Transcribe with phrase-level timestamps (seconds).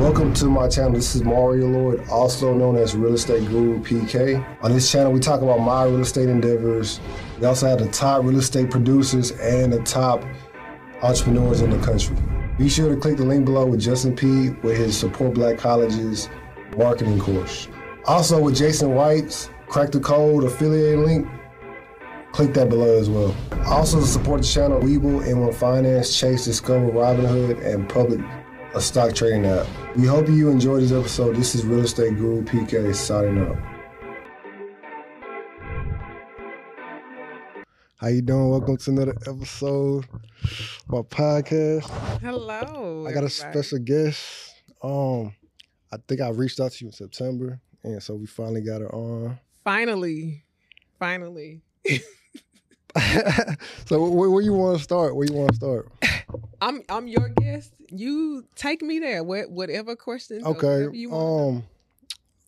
[0.00, 0.92] Welcome to my channel.
[0.92, 4.42] This is Mario Lord, also known as Real Estate Guru PK.
[4.62, 7.00] On this channel, we talk about my real estate endeavors.
[7.38, 10.24] We also have the top real estate producers and the top
[11.02, 12.16] entrepreneurs in the country.
[12.56, 16.30] Be sure to click the link below with Justin P with his Support Black Colleges
[16.78, 17.68] marketing course.
[18.06, 21.28] Also with Jason White's Crack the Code affiliate link,
[22.32, 23.36] click that below as well.
[23.66, 28.22] Also to support the channel, Webull, M1 Finance, Chase, Discover, Robinhood, and Public,
[28.74, 29.66] a stock trading app.
[29.96, 31.34] We hope you enjoyed this episode.
[31.34, 33.56] This is Real Estate Guru PK signing up.
[37.96, 38.48] How you doing?
[38.48, 41.90] Welcome to another episode of my podcast.
[42.20, 43.06] Hello.
[43.06, 43.28] I got a everybody.
[43.28, 44.54] special guest.
[44.82, 45.34] Um,
[45.92, 48.94] I think I reached out to you in September, and so we finally got her
[48.94, 49.38] on.
[49.64, 50.44] Finally,
[50.96, 51.60] finally.
[53.86, 55.14] so where, where you want to start?
[55.16, 55.88] Where you want to start?
[56.60, 57.72] I'm I'm your guest.
[57.88, 59.22] You take me there.
[59.24, 60.44] What whatever questions.
[60.44, 60.66] Okay.
[60.66, 61.56] whatever you want.
[61.56, 61.64] Um,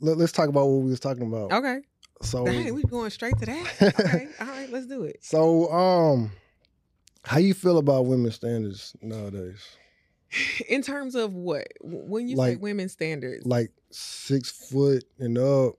[0.01, 1.53] let, us talk about what we was talking about.
[1.53, 1.81] okay.
[2.23, 3.95] So, Dang, we going straight to that.
[4.01, 4.29] Okay.
[4.41, 4.71] All right.
[4.71, 5.19] Let's do it.
[5.25, 6.31] so um,
[7.25, 9.61] how you feel about women's standards nowadays?
[10.69, 15.75] In terms of what when you say Like- women's standards, Like six foot and up,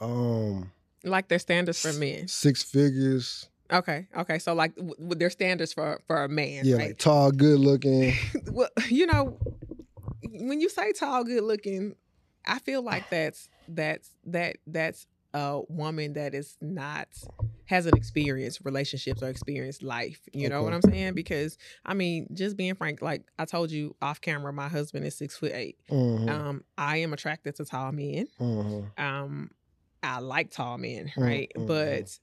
[0.00, 0.70] um,
[1.04, 2.26] like their standards for men.
[2.28, 3.48] six figures.
[3.72, 4.06] Okay.
[4.16, 4.38] Okay.
[4.38, 6.64] So like w- w- their standards for for a man.
[6.64, 6.88] Yeah, right?
[6.88, 8.12] like tall, good looking.
[8.52, 9.38] well, you know,
[10.22, 11.94] when you say tall, good looking,
[12.46, 17.08] I feel like that's that's that that's a woman that is not
[17.64, 20.20] hasn't experienced relationships or experienced life.
[20.34, 21.14] You know what I'm saying?
[21.14, 25.16] Because I mean, just being frank, like I told you off camera, my husband is
[25.16, 28.26] six foot 8 Mhm, Um, I am attracted to tall men.
[28.38, 28.90] mhm.
[29.00, 29.50] Um,
[30.02, 31.52] I like tall men, Mm, right?
[31.56, 32.18] mm, But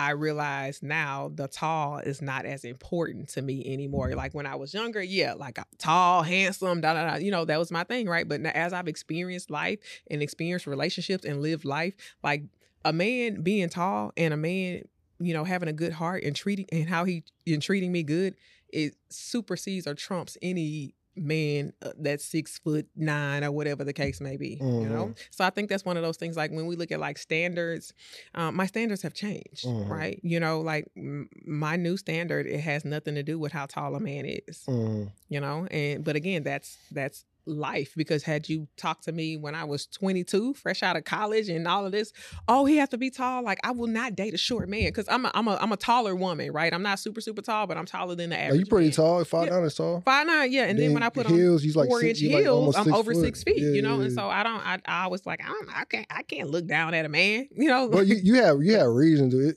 [0.00, 4.14] I realize now the tall is not as important to me anymore.
[4.14, 7.16] Like when I was younger, yeah, like tall, handsome, da da da.
[7.16, 8.26] You know, that was my thing, right?
[8.26, 9.78] But now, as I've experienced life
[10.10, 11.92] and experienced relationships and lived life,
[12.24, 12.44] like
[12.82, 16.64] a man being tall and a man, you know, having a good heart and treating
[16.72, 18.36] and how he in treating me good,
[18.70, 24.20] it supersedes or trumps any man uh, that's six foot nine or whatever the case
[24.20, 24.58] may be.
[24.60, 26.36] You know, so I think that's one of those things.
[26.36, 27.92] Like when we look at like standards,
[28.34, 29.88] um, my standards have changed, Mhm.
[29.88, 30.20] right?
[30.22, 33.94] You know, like m- my new standard, it has nothing to do with how tall
[33.96, 34.64] a man is.
[34.68, 35.10] Mhm.
[35.28, 37.24] You know, and but again, that's that's
[37.54, 41.48] life because had you talked to me when I was 22, fresh out of college
[41.48, 42.12] and all of this,
[42.48, 43.42] oh, he has to be tall.
[43.42, 45.76] Like I will not date a short man because I'm a, I'm a I'm a
[45.76, 46.72] taller woman, right?
[46.72, 48.52] I'm not super super tall, but I'm taller than the average.
[48.56, 48.92] Are you pretty man.
[48.92, 49.24] tall.
[49.24, 49.54] Five Yeah.
[49.56, 50.00] nine is tall.
[50.04, 50.64] Five nine, yeah.
[50.64, 52.84] And then, when I put on heels, like four six, inch like heels, almost I'm
[52.84, 53.24] six over foot.
[53.24, 53.98] six feet, Yeah, you know.
[53.98, 56.66] yeah, And so I don't, I, I was like, I'm, I can't, I can't look
[56.66, 57.86] down at a man, you know.
[57.86, 59.56] Well, you, you have you have reason to it.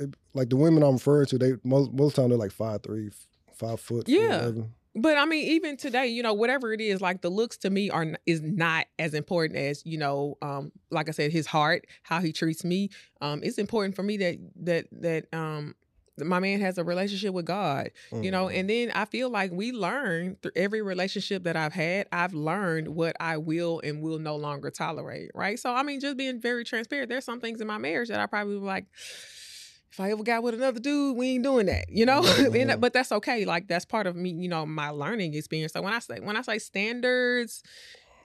[0.00, 3.10] it- Like the women I'm referring to, they most most time they're like five three,
[3.54, 4.08] five foot.
[4.08, 4.42] Yeah.
[4.42, 4.68] 4'11".
[4.96, 7.90] But I mean, even today, you know, whatever it is, like the looks to me
[7.90, 12.20] are is not as important as you know, um, like I said, his heart, how
[12.20, 12.88] he treats me.
[13.20, 15.74] Um, it's important for me that that that um,
[16.18, 18.46] my man has a relationship with God, you know.
[18.46, 18.58] Mhm.
[18.58, 22.06] And then I feel like we learn through every relationship that I've had.
[22.10, 25.58] I've learned what I will and will no longer tolerate, right?
[25.58, 27.10] So I mean, just being very transparent.
[27.10, 28.86] There's some things in my marriage that I probably like.
[29.92, 32.20] If I ever got with another dude, we ain't doing that, you know.
[32.22, 32.72] Mhm.
[32.72, 33.44] And- but that's okay.
[33.44, 35.72] Like that's part of me, you know, my learning experience.
[35.72, 37.62] So when I say when I say standards,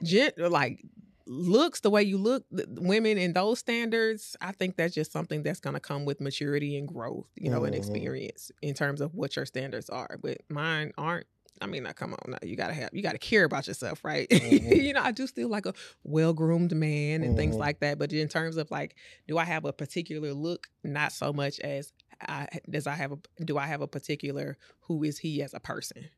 [0.04, 0.84] gen- like
[1.28, 5.44] looks, the way you look, the, women in those standards, I think that's just something
[5.44, 7.78] that's going to come with maturity and growth, you know, and Mhm.
[7.78, 10.18] experience in terms of what your standards are.
[10.22, 11.28] But mine aren't.
[11.72, 14.28] I mean, now, come on, now, you gotta have, you gotta care about yourself, right?
[14.30, 14.76] Mhm.
[14.76, 15.74] you know, I do still like a
[16.04, 17.59] well groomed man and things Mhm.
[17.59, 17.98] like that.
[17.98, 18.96] But in terms of like,
[19.28, 20.68] do I have a particular look?
[20.84, 25.04] Not so much as I does I have a do I have a particular who
[25.04, 26.10] is he as a person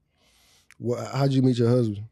[0.80, 2.06] Well, how'd you meet your husband?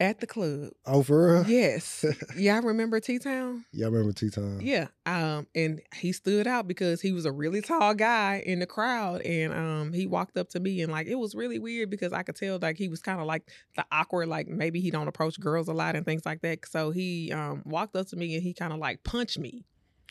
[0.00, 0.70] At the club?
[0.84, 1.46] Oh, for real?
[1.46, 2.04] Yes,
[2.36, 3.64] Y'all remember T Town.
[3.72, 4.60] Yeah, I remember T time.
[4.60, 8.66] Yeah, um, and he stood out because he was a really tall guy in the
[8.66, 12.12] crowd, and um, he walked up to me and like it was really weird because
[12.12, 15.08] I could tell like he was kind of like the awkward, like maybe he don't
[15.08, 16.66] approach girls a lot and things like that.
[16.66, 19.64] So he um walked up to me and he kind of like punched me.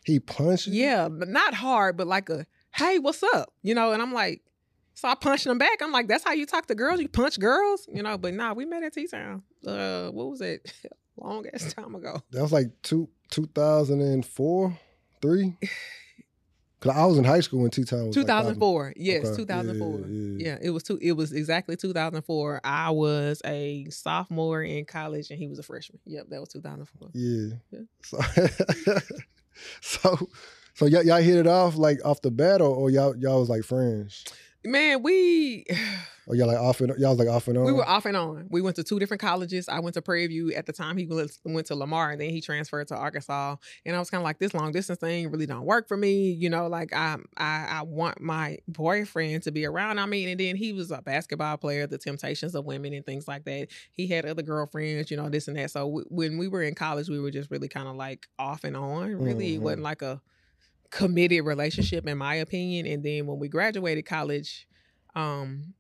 [0.03, 0.67] He punched.
[0.67, 0.83] you?
[0.83, 2.45] Yeah, but not hard, but like a
[2.75, 3.53] hey, what's up?
[3.63, 4.41] You know, and I'm like,
[4.95, 5.81] so I punched him back.
[5.81, 6.99] I'm like, that's how you talk to girls?
[6.99, 7.87] You punch girls?
[7.93, 9.43] You know, but nah, we met at T Town.
[9.65, 10.73] Uh, what was it?
[11.17, 12.21] Long ass time ago.
[12.31, 14.77] That was like two two thousand and four,
[15.21, 15.55] three.
[16.81, 18.15] Cause I was in high school when T time was.
[18.17, 18.93] like, 2004.
[18.97, 19.37] yes, Okay.
[19.37, 19.99] 2004.
[20.01, 20.57] yeah, Yeah, yeah.
[20.61, 20.99] it was two.
[21.01, 22.61] It was exactly 2004.
[22.63, 25.99] I was a sophomore in college, and he was a freshman.
[26.05, 27.09] Yep, that was 2004.
[27.13, 27.55] Yeah.
[27.71, 27.79] Yeah.
[28.03, 28.19] So,
[29.81, 30.29] so,
[30.73, 33.49] so y'all, y'all hit it off like off the bat, or, or y'all y'all was
[33.49, 34.25] like friends.
[34.65, 35.65] Man, we
[36.27, 37.65] Oh, y'all like off and y'all was like off and on.
[37.65, 38.47] we were off and on.
[38.49, 39.69] We went to two different colleges.
[39.69, 40.97] I went to Prairie View at the time.
[40.97, 43.57] He went, went to Lamar, and then he transferred to Arkansas.
[43.85, 46.31] And I was kind of like, this long distance thing really don't work for me.
[46.31, 49.99] You know, like I I I want my boyfriend to be around.
[49.99, 53.27] I mean, and then he was a basketball player, the Temptations of Women, and things
[53.27, 53.67] like that.
[53.91, 55.69] He had other girlfriends, you know, this and that.
[55.69, 58.63] So w- when we were in college, we were just really kind of like off
[58.63, 59.13] and on.
[59.13, 59.63] Really, it Mhm.
[59.63, 60.19] wasn't like a
[60.95, 62.87] committed relationship, in my opinion.
[62.87, 64.65] And then when we graduated college,
[65.13, 65.73] um,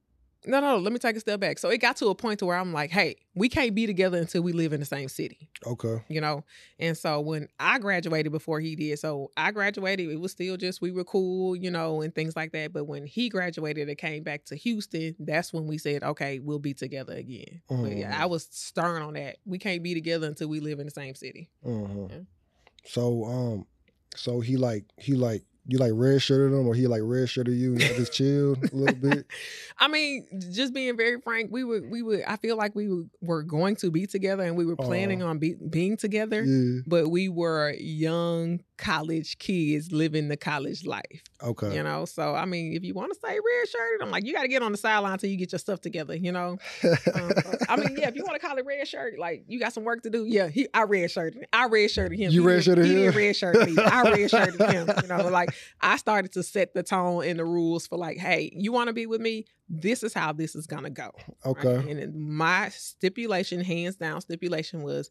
[0.45, 1.57] no, no, let me take a step back.
[1.57, 4.17] So it got to a point to where I'm like, hey, we can't be together
[4.17, 6.03] until we live in the same city, okay.
[6.09, 6.43] you know?
[6.77, 10.81] And so when I graduated before he did, so I graduated, it was still just
[10.81, 12.73] we were cool, you know, and things like that.
[12.73, 16.59] But when he graduated and came back to Houston, that's when we said, okay, we'll
[16.59, 17.61] be together again.
[17.69, 18.15] But yeah.
[18.21, 19.37] I was stern on that.
[19.45, 21.49] We can't be together until we live in the same city.
[21.65, 22.11] Mhm.
[22.11, 22.17] Yeah.
[22.83, 23.65] So um,
[24.15, 27.55] so he like he like you like red shirted him or he like red shirted
[27.55, 29.25] you and y'all just chilled a little bit.
[29.79, 32.87] I mean, just being very frank, we would we were I feel like we
[33.21, 36.81] were, going to be together and we were planning on be, being together, Yeah.
[36.87, 41.23] but we were young college kids living the college life.
[41.43, 41.75] Okay.
[41.75, 44.33] You know, so I mean, if you want to say red shirted, I'm like, you
[44.33, 46.15] got to get on the sideline until you get your stuff together.
[46.15, 47.31] You know, um,
[47.69, 49.83] I mean, yeah, if you want to call it red shirt, like you got some
[49.83, 50.25] work to do.
[50.25, 51.45] Yeah, he, I red shirted.
[51.53, 52.31] I red shirted him.
[52.31, 52.97] You He red shirted He him?
[53.11, 53.75] didn't red shirt me.
[53.81, 54.89] I red shirted him.
[55.01, 58.51] You know, like I started to set the tone and the rules for like, hey,
[58.55, 59.45] you want to be with me?
[59.69, 61.11] This is how this is gonna go.
[61.45, 61.65] right?
[61.65, 61.89] okay.
[61.89, 65.09] And then my stipulation, hands down stipulation, was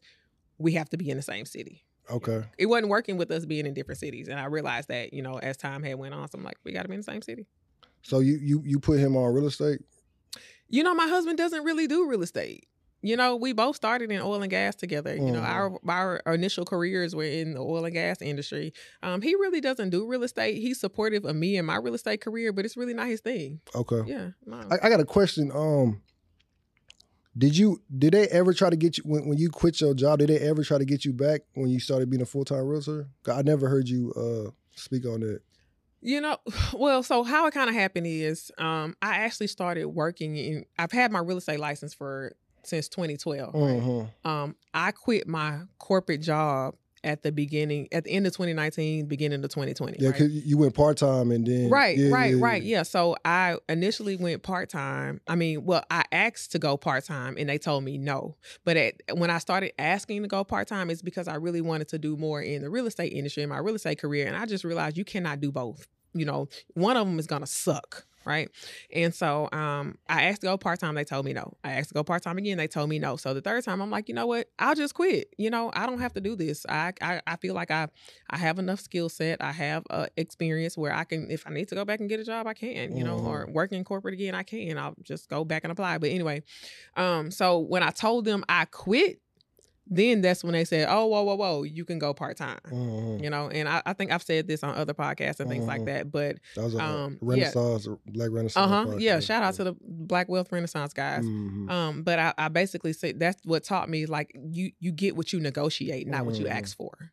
[0.57, 1.85] we have to be in the same city.
[2.09, 2.43] Okay.
[2.57, 5.39] It wasn't working with us being in different cities, and I realized that you know
[5.39, 7.21] as time had went on, so I'm like, we got to be in the same
[7.21, 7.47] city.
[8.03, 9.81] So you you you put him on real estate?
[10.69, 12.67] You know, my husband doesn't really do real estate.
[13.05, 15.15] You know, we both started in oil and gas together.
[15.15, 18.73] You know, our our initial careers were in the oil and gas industry.
[19.03, 20.59] Um, he really doesn't do real estate.
[20.59, 23.61] He's supportive of me and my real estate career, but it's really not his thing.
[23.75, 24.01] Okay.
[24.07, 24.57] Yeah, no.
[24.71, 25.51] I, I got a question.
[25.53, 26.01] Um,
[27.37, 30.17] did you did they ever try to get you when, when you quit your job?
[30.17, 32.65] Did they ever try to get you back when you started being a full time
[32.65, 33.07] realtor?
[33.31, 35.41] I never heard you uh speak on that.
[36.01, 36.37] You know,
[36.73, 40.65] well, so how it kind of happened is um, I actually started working in.
[40.79, 42.33] I've had my real estate license for
[42.65, 43.53] since 2012.
[43.53, 43.81] right?
[43.81, 44.09] Mhm.
[44.23, 49.43] Um, I quit my corporate job at the beginning, at the end of 2019, beginning
[49.43, 49.97] of 2020.
[49.99, 50.17] Yeah, right?
[50.17, 52.63] cause you went part time and then Right, yeah, right, yeah, right.
[52.63, 52.81] Yeah.
[52.81, 55.21] So I initially went part time.
[55.27, 58.37] I mean, well, I asked to go part time and they told me no.
[58.63, 61.89] But at, when I started asking to go part time, it's because I really wanted
[61.89, 64.25] to do more in the real estate industry, in my real estate career.
[64.25, 65.87] And I just realized you cannot do both.
[66.15, 68.05] You know, one of them is going to suck.
[68.25, 68.49] Right.
[68.91, 70.95] And so um, I asked to go part time.
[70.95, 71.53] They told me no.
[71.63, 72.57] I asked to go part time again.
[72.57, 73.17] They told me no.
[73.17, 74.47] So the third time, I'm like, you know what?
[74.57, 75.33] I'll just quit.
[75.37, 76.65] You know, I don't have to do this.
[76.67, 77.87] I I, I feel like I
[78.29, 79.41] I have enough skill set.
[79.41, 82.19] I have uh, experience where I can, if I need to go back and get
[82.19, 84.77] a job, I can, you know, or work in corporate again, I can.
[84.77, 85.97] I'll just go back and apply.
[85.99, 86.43] But anyway,
[86.97, 89.19] um, so when I told them I quit,
[89.87, 92.59] then that's when they said, oh, whoa, whoa, whoa, you can go part time.
[92.71, 93.21] Mhm.
[93.23, 95.81] You know, and I, I think I've said this on other podcasts and things like
[95.81, 95.85] Mhm.
[95.85, 96.11] that.
[96.11, 97.17] But That was a Um, yeah.
[97.21, 98.65] Renaissance, Black Renaissance.
[98.65, 99.19] uh huh, yeah.
[99.19, 101.23] Shout out to the Black Wealth Renaissance guys.
[101.23, 101.69] Mhm.
[101.69, 105.31] Um, but I, I basically said that's what taught me like you you get what
[105.33, 106.51] you negotiate, not what you Mhm.
[106.61, 107.11] ask for.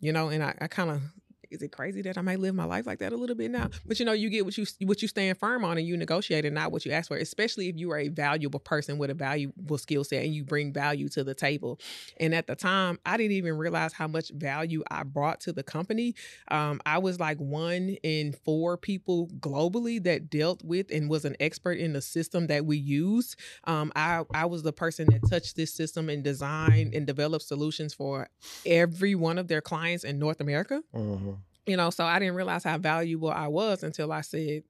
[0.00, 1.02] You know, and I, I kind of
[1.50, 3.68] is it crazy that I may live my life like that a little bit now?
[3.86, 6.44] But you know, you get what you what you stand firm on and you negotiate
[6.44, 9.14] and not what you ask for, especially if you are a valuable person with a
[9.14, 11.78] valuable skill set and you bring value to the table.
[12.18, 15.62] And at the time, I didn't even realize how much value I brought to the
[15.62, 16.14] company.
[16.50, 21.36] Um, I was like one in four people globally that dealt with and was an
[21.40, 23.36] expert in the system that we use.
[23.64, 27.92] Um, I I was the person that touched this system and designed and developed solutions
[27.92, 28.28] for
[28.64, 30.82] every one of their clients in North America.
[30.94, 31.39] Mhm.
[31.66, 34.64] You know, so I didn't realize how valuable I was until I said,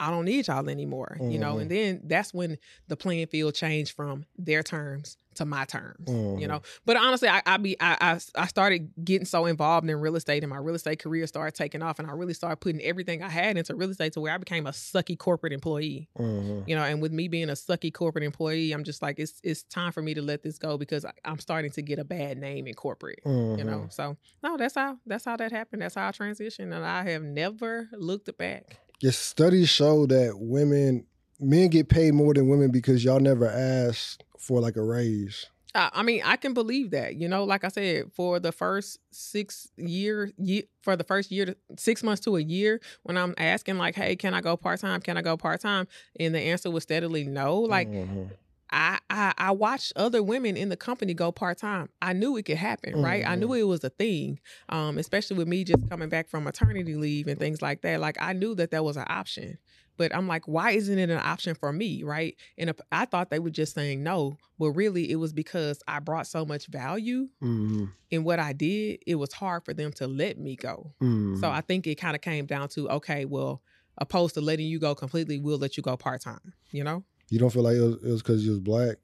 [0.00, 1.18] I don't need y'all anymore.
[1.20, 5.64] You know, and then that's when the playing field changed from their terms to my
[5.64, 6.08] terms.
[6.10, 6.48] You Mhm.
[6.48, 10.16] know, but honestly, I, I be I, I I started getting so involved in real
[10.16, 13.22] estate, and my real estate career started taking off, and I really started putting everything
[13.22, 16.66] I had into real estate to where I became a sucky corporate employee Mhm.
[16.66, 19.62] you know and with me being a sucky corporate employee i'm just like it's it's
[19.64, 22.38] time for me to let this go because I, i'm starting to get a bad
[22.38, 26.08] name in corporate you know so no that's how that's how that happened that's how
[26.08, 31.06] i transitioned and i have never looked back Yes, studies show that women,
[31.40, 35.46] men get paid more than women because y'all never asked for like a raise.
[35.74, 37.14] I, I mean, I can believe that.
[37.16, 41.46] You know, like I said, for the first six year, ye for the first year,
[41.46, 44.80] to, six months to a year, when I'm asking like, "Hey, can I go part
[44.80, 45.00] time?
[45.00, 45.86] Can I go part time?"
[46.18, 47.58] and the answer was steadily no.
[47.60, 48.30] Like, Mhm.
[48.72, 51.88] I, I I watched other women in the company go part time.
[52.00, 53.26] I knew it could happen, right?
[53.26, 54.38] I knew it was a thing.
[54.68, 58.00] Um, especially with me just coming back from maternity leave and things like that.
[58.00, 59.58] Like I knew that that was an option.
[59.96, 62.34] But I'm like, why isn't it an option for me, right?
[62.56, 65.98] And if, I thought they were just saying no, but really it was because I
[65.98, 67.84] brought so much value Mm-hmm.
[68.10, 69.00] in what I did.
[69.06, 70.94] It was hard for them to let me go.
[71.02, 71.40] Mm-hmm.
[71.40, 73.60] So I think it kind of came down to okay, well,
[73.98, 76.54] opposed to letting you go completely, we'll let you go part time.
[76.70, 77.04] You know?
[77.30, 78.98] You don't feel like it was because you was black?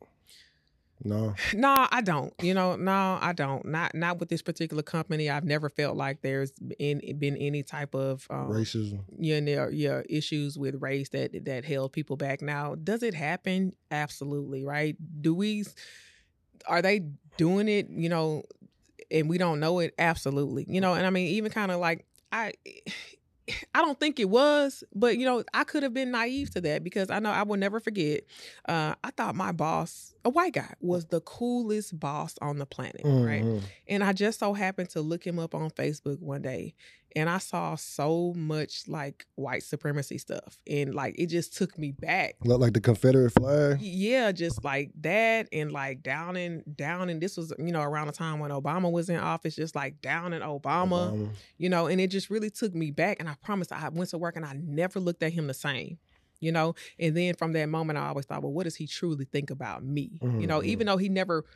[1.05, 1.35] No.
[1.55, 2.33] No, I don't.
[2.43, 3.65] You know, no, I don't.
[3.67, 5.31] Not not with this particular company.
[5.31, 9.01] I've never felt like there's been been any type of um, Racism.
[9.19, 12.43] yeah, there, yeah, issues with race that that held people back.
[12.43, 13.75] Now, does it happen?
[13.91, 14.97] Absolutely, right?
[15.23, 15.65] Do we?
[16.67, 17.03] Are they
[17.37, 17.89] doing it?
[17.91, 18.43] You know,
[19.11, 19.95] and we don't know it.
[19.99, 20.95] Absolutely, you know.
[20.95, 22.53] And I mean, even kind of like I.
[23.75, 26.83] I don't think it was, but you know, I could have been naive to that
[26.83, 28.25] because I know I will never forget.
[28.69, 33.03] Uh, I thought my boss, a white guy, was the coolest boss on the planet,
[33.05, 33.45] right?
[33.45, 33.63] Mhm.
[33.89, 36.75] And I just so happened to look him up on Facebook one day
[37.17, 40.59] and I saw so much like white supremacy stuff.
[40.69, 42.37] And like it just took me back.
[42.45, 43.79] Look like the Confederate flag.
[43.81, 48.07] Yeah, just like that and like down and down and this was, you know, around
[48.09, 51.31] the time when Obama was in office, just like down in Obama, Obama.
[51.57, 53.17] you know, and it just really took me back.
[53.19, 55.99] And I promised I went to work and I never looked at him the same.
[56.39, 59.25] You know, and then from that moment, I always thought, well, what does he truly
[59.25, 60.19] think about me?
[60.21, 60.67] You know, Mhm.
[60.67, 61.47] even though he never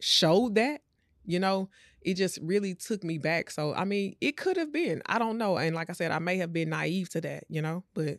[0.00, 0.82] showed that,
[1.24, 1.68] you know,
[2.02, 3.50] it just really took me back.
[3.50, 5.02] So, I mean, it could have been.
[5.06, 5.56] I don't know.
[5.56, 8.18] And like I said, I may have been naive to that, you know, but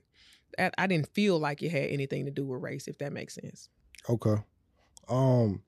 [0.58, 3.36] I, I didn't feel like it had anything to do with race, if that makes
[3.36, 3.70] sense.
[4.10, 4.36] Okay.
[5.08, 5.62] Um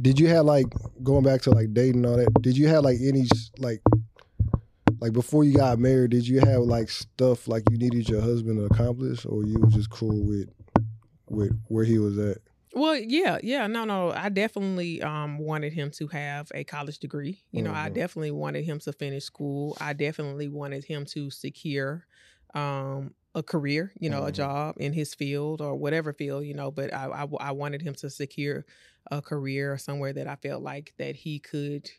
[0.00, 0.66] did you have like
[1.02, 3.26] going back to like dating all that, did you have like any
[3.58, 3.82] like
[5.00, 8.58] like before you got married, did you have like stuff like you needed your husband
[8.58, 10.48] to accomplish or you was just cool with
[11.28, 12.38] with where he was at?
[12.74, 14.12] Well, yeah, yeah, no, no.
[14.12, 17.42] I definitely um wanted him to have a college degree.
[17.52, 17.94] You know, I Mhm.
[17.94, 19.76] definitely wanted him to finish school.
[19.80, 22.06] I definitely wanted him to secure
[22.54, 24.32] um a career, you know, a Mhm.
[24.32, 27.94] job in his field or whatever field, you know, but I, I I wanted him
[27.96, 28.64] to secure
[29.10, 31.90] a career somewhere that I felt like that he could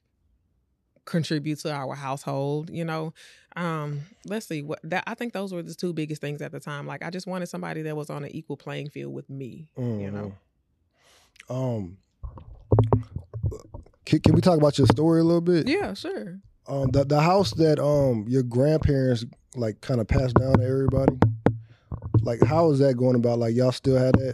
[1.05, 3.13] contribute to our household, you know.
[3.55, 6.59] Um, let's see what that I think those were the two biggest things at the
[6.59, 6.87] time.
[6.87, 10.11] Like I just wanted somebody that was on an equal playing field with me, you
[10.11, 10.33] know.
[11.49, 11.97] Um
[14.05, 15.67] can, can we talk about your story a little bit?
[15.67, 16.39] Yeah, sure.
[16.67, 19.25] Um the the house that um your grandparents
[19.55, 21.17] like kind of passed down to everybody.
[22.21, 23.39] Like how is that going about?
[23.39, 24.33] Like y'all still have that?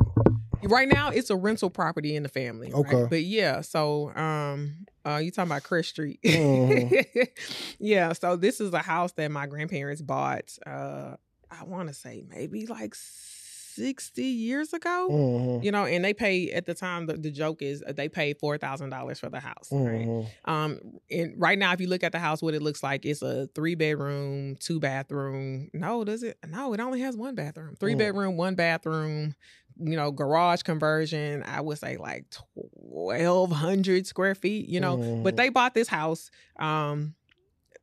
[0.64, 2.72] Right now, it's a rental property in the family.
[2.72, 2.80] right?
[2.94, 3.06] Okay.
[3.10, 6.20] But yeah, so um, uh, you talking about Chris Street?
[6.22, 7.28] Mhm.
[7.80, 8.12] yeah.
[8.14, 10.58] So this is a house that my grandparents bought.
[10.68, 11.16] Uh,
[11.50, 12.94] I want to say maybe like
[13.80, 15.08] sixty years ago.
[15.12, 15.64] Mhm.
[15.64, 17.06] You know, and they pay at the time.
[17.06, 19.70] The, the joke is uh, they paid four thousand dollars for the house.
[19.72, 20.06] Right.
[20.08, 20.28] Mhm.
[20.46, 23.22] Um, and right now, if you look at the house, what it looks like, it's
[23.22, 25.70] a three bedroom, two bathroom.
[25.74, 26.38] No, does it?
[26.48, 27.76] No, it only has one bathroom.
[27.80, 28.00] Three Mm.
[28.00, 29.36] bedroom, one bathroom.
[29.82, 31.42] You know, garage conversion.
[31.44, 34.68] I would say like twelve hundred square feet.
[34.68, 35.38] You know, but Mhm.
[35.38, 36.30] they bought this house.
[36.58, 37.16] Um.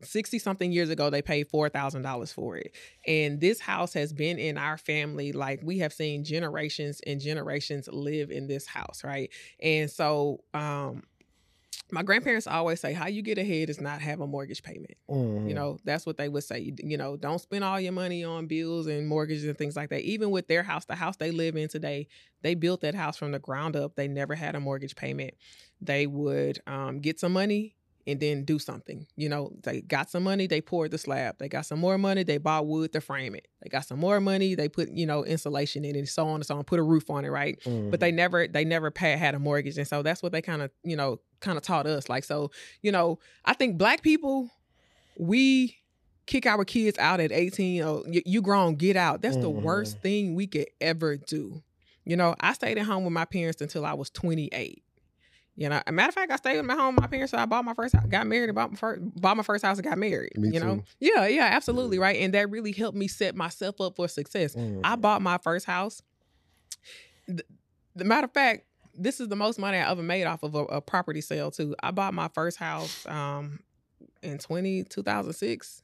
[0.02, 2.74] 60 something years ago they paid $4000 for it.
[3.06, 7.88] And this house has been in our family like we have seen generations and generations
[7.90, 9.30] live in this house right?
[9.60, 11.02] And so um
[11.92, 14.96] my grandparents always say how you get ahead is not have a mortgage payment.
[15.08, 15.48] Mhm.
[15.48, 16.58] you know that's what they would say.
[16.58, 19.90] You- you know don't spend all your money on bills and mortgages and things like
[19.90, 20.02] that.
[20.02, 22.08] Even with their house the house they live in today
[22.42, 23.94] they built that house from the ground up.
[23.94, 25.34] They never had a mortgage payment.
[25.80, 27.75] They would um, get some money
[28.06, 31.48] and then do something you know they got some money they poured the slab they
[31.48, 34.54] got some more money they bought wood to frame it they got some more money
[34.54, 36.82] they put you know insulation in it and so on and so on put a
[36.82, 37.90] roof on it right Mhm.
[37.90, 40.62] but they never they never pay, had a mortgage and so that's what they kind
[40.62, 42.50] of you know kind of taught us like so
[42.82, 44.50] you know i think black people
[45.18, 45.76] we
[46.26, 49.62] kick our kids out at 18 oh you, you grown get out that's the Mhm.
[49.62, 51.62] worst thing we could ever do
[52.04, 54.82] you know i stayed at home with my parents until i was 28
[55.56, 57.30] you know, a matter of fact, I stayed at my home my parents.
[57.30, 59.84] So I bought my first, got married, bought my first, bought my first house, and
[59.86, 60.36] got married.
[60.36, 60.84] Me you know, too.
[61.00, 62.20] yeah, yeah, absolutely, right.
[62.20, 64.54] And that really helped me set myself up for success.
[64.54, 64.80] Mhm.
[64.84, 66.02] I bought my first house.
[67.26, 67.42] The,
[67.94, 70.64] the matter of fact, this is the most money I ever made off of a,
[70.64, 71.74] a property sale too.
[71.82, 73.60] I bought my first house um
[74.22, 75.82] in 20, 2006.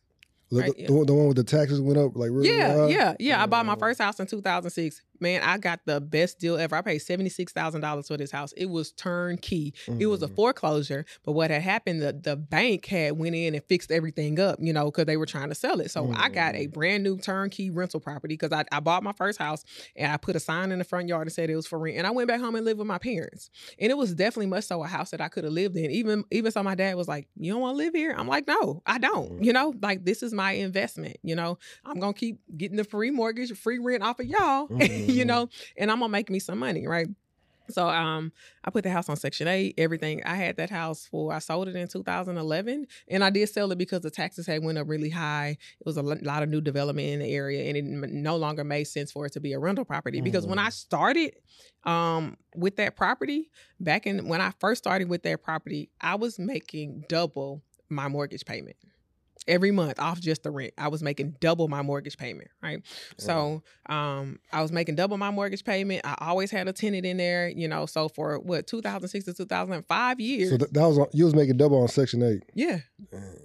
[0.51, 2.87] Look, right, the, the one- with the taxes went up like really Yeah, high?
[2.89, 3.43] yeah, yeah.
[3.43, 5.01] I bought my first house in 2006.
[5.23, 6.77] Man, I got the best deal ever.
[6.77, 8.53] I paid seventy six thousand dollars for this house.
[8.55, 9.73] It was turnkey.
[9.99, 10.35] It was a Mhm.
[10.35, 14.59] foreclosure, but what had happened, the the bank had went in and fixed everything up,
[14.61, 15.91] you know, because they were trying to sell it.
[15.91, 16.73] So I got a Mhm.
[16.73, 19.65] brand new turnkey rental property because I, I bought my first house
[19.97, 21.97] and I put a sign in the front yard and said it was for rent.
[21.97, 23.51] And I went back home and lived with my parents.
[23.79, 25.91] And it was definitely much so a house that I could have lived in.
[25.91, 28.15] Even even so my dad was like, You don't want to live here?
[28.17, 29.39] I'm like, No, I don't.
[29.41, 29.45] Mhm.
[29.45, 31.19] You know, like this is my investment.
[31.23, 34.67] You know, I'm gonna keep getting the free mortgage, free rent off of y'all,
[35.17, 35.27] you Mhm.
[35.27, 37.09] know, and I'm gonna make me some money, right?
[37.71, 38.33] So um
[38.65, 40.23] I put the house on section 8, everything.
[40.25, 43.79] I had that house for I sold it in 2011 and I did sell it
[43.79, 45.57] because the taxes had went up really high.
[45.81, 48.85] It was a lot of new development in the area and it no longer made
[48.85, 51.35] sense for it to be a rental property because when I started
[51.85, 53.51] um with that property
[53.81, 58.45] back in when I first started with that property, I was making double my mortgage
[58.45, 58.77] payment.
[59.49, 60.73] Every month off just the rent.
[60.79, 62.83] I was making double my mortgage payment, right?
[63.19, 66.03] So um I was making double my mortgage payment.
[66.05, 67.87] I always had a tenant in there, you know.
[67.87, 70.51] So for what 2006 to 2005 years.
[70.51, 72.43] So th- that was on, you was making double on Section Eight.
[72.55, 72.81] yeah.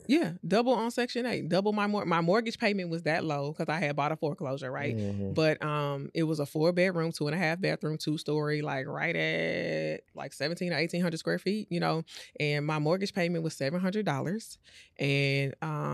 [0.10, 1.50] Yeah, double on section 8.
[1.50, 4.72] Double my mor- my mortgage payment was that low cuz I had bought a foreclosure,
[4.72, 4.96] right?
[4.96, 5.34] Mhm.
[5.34, 8.88] But um it was a four bedroom, two and a half bathroom, two story, like
[8.88, 12.04] right at like 17 or 1800 square feet, you know.
[12.39, 14.58] And my mortgage payment was $700
[14.98, 15.87] and um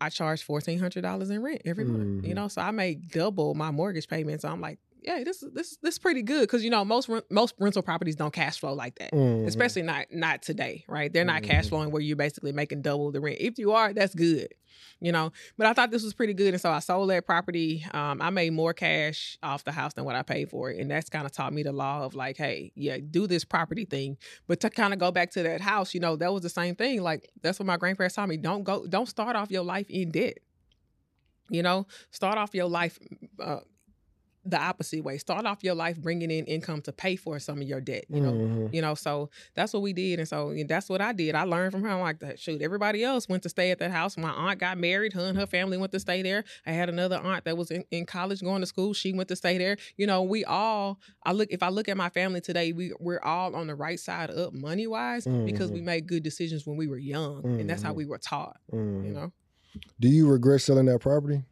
[0.00, 2.36] I charge $1400 in rent every month, you Mhm.
[2.36, 2.48] know.
[2.48, 4.40] So I made double my mortgage payment.
[4.42, 7.08] So I'm like, yeah, this is this this is pretty good cuz you know most
[7.08, 9.46] rent- most rental properties don't cash flow like that Mhm.
[9.46, 11.12] especially not not today, right?
[11.12, 11.68] They're not cash Mhm.
[11.70, 13.38] flowing where you're basically making double the rent.
[13.40, 14.54] If you are, that's good,
[15.00, 15.32] you know.
[15.56, 17.84] But I thought this was pretty good, and so I sold that property.
[17.92, 20.90] Um, I made more cash off the house than what I paid for it, and
[20.90, 24.16] that's kind of taught me the law of like, hey, yeah, do this property thing.
[24.46, 26.74] But to kind of go back to that house, you know, that was the same
[26.74, 27.02] thing.
[27.02, 28.36] Like that's what my grandparents taught me.
[28.36, 30.38] Don't go, don't start off your life in debt.
[31.52, 32.98] You know, start off your life.
[33.40, 33.60] Uh,
[34.44, 35.18] the opposite way.
[35.18, 38.06] Start off your life bringing in income to pay for some of your debt.
[38.08, 38.72] You know, Mhm.
[38.72, 41.42] you know so that's what we did and so and that's what i did i
[41.42, 44.30] learned from her I'm like shoot everybody else went to stay at that house my
[44.30, 47.44] aunt got married her and her family went to stay there i had another aunt
[47.46, 50.22] that was in, in college going to school she went to stay there you know
[50.22, 53.66] we all i look if i look at my family today we we're all on
[53.66, 55.84] the right side up money wise because we Mhm.
[55.84, 57.96] made good decisions when we were young and that's how Mhm.
[57.96, 59.32] we were taught you know
[59.98, 61.42] Do you regret selling that property?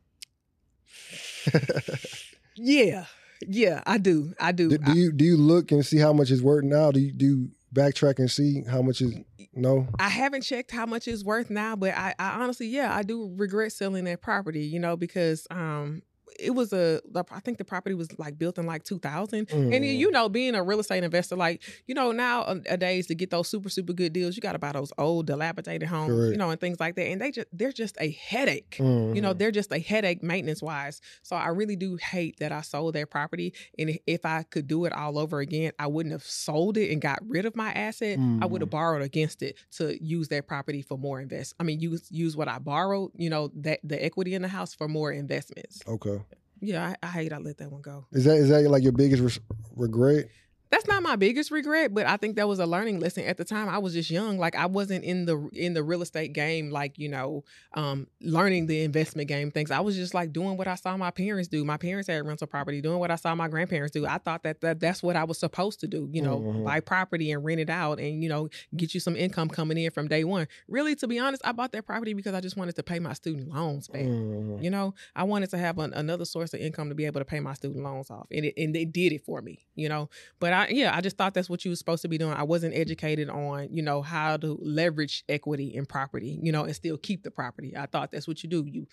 [2.59, 3.05] yeah
[3.47, 6.31] yeah i do i do, Do, do you do you look and see how much
[6.31, 6.91] it's worth now?
[6.91, 9.15] Do you do you backtrack and see how much is
[9.55, 9.87] no?
[9.99, 13.33] I haven't checked how much it's worth now, but I, I honestly, yeah, I do
[13.37, 16.03] regret selling that property, you know, because um
[16.39, 19.73] it was a the- I think the property was like built in like 2000 and
[19.73, 19.99] Mhm.
[19.99, 23.69] you know being a real estate investor like you know nowadays to get those super
[23.69, 26.79] super good deals you got to buy those old dilapidated homes you know and things
[26.81, 29.39] like that and they just they're just a headache you know Mhm.
[29.39, 33.11] they're just a headache maintenance wise so i really do hate that i sold that
[33.11, 36.91] property and if- i could do it all over again i wouldn't have sold it
[36.91, 38.73] and got rid of my asset i would have Mhm.
[38.79, 42.49] borrowed against it to use that property for more invest i mean use use what
[42.49, 46.18] i borrowed you know that the equity in the house for more investments okay.
[46.61, 48.93] Yeah i, I hate i let that one go Is that is that like your
[48.93, 49.41] biggest res-
[49.77, 50.27] regret?
[50.71, 53.25] That's not my biggest regret, but I think that was a learning lesson.
[53.25, 54.39] At the time, I was just young.
[54.39, 58.67] Like I wasn't in the in the real estate game, like you know, um, learning
[58.67, 59.71] the investment game things.
[59.71, 61.65] I was just like doing what I saw my parents do.
[61.65, 64.07] My parents had rental property, doing what I saw my grandparents do.
[64.07, 66.09] I thought that, that that's what I was supposed to do.
[66.13, 66.65] You know, Mhm.
[66.65, 69.91] buy property and rent it out, and you know, get you some income coming in
[69.91, 70.47] from day one.
[70.69, 73.13] Really, to be honest, I bought that property because I just wanted to pay my
[73.15, 74.03] student loans back.
[74.03, 74.63] Mhm.
[74.63, 77.25] You know, I wanted to have an, another source of income to be able to
[77.25, 79.61] pay my student loans off, and it and they did it for me.
[79.75, 82.19] You know, but I yeah, I just thought that's what you were supposed to be
[82.19, 82.33] doing.
[82.33, 86.75] I wasn't educated on you know how to leverage equity in property, you know, and
[86.75, 87.77] still keep the property.
[87.77, 88.65] I thought that's what you do.
[88.67, 88.87] You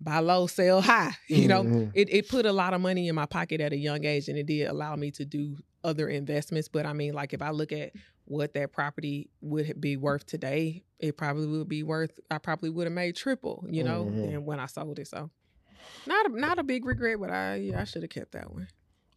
[0.00, 1.12] buy low, sell high.
[1.28, 1.90] You know, Mhm.
[1.94, 4.36] it it put a lot of money in my pocket at a young age, and
[4.38, 6.68] it did allow me to do other investments.
[6.68, 7.92] But I mean, like if I look at
[8.24, 12.18] what that property would be worth today, it probably would be worth.
[12.30, 14.14] I probably would have made triple, you know, Mhm.
[14.30, 15.08] than when I sold it.
[15.08, 15.30] So,
[16.06, 18.68] not a, not a big regret, but I yeah, I should have kept that one.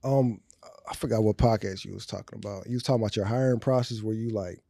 [0.04, 0.42] Um,
[0.90, 2.68] I forgot what podcast you was talking about.
[2.68, 4.62] You was talking about your hiring process where you like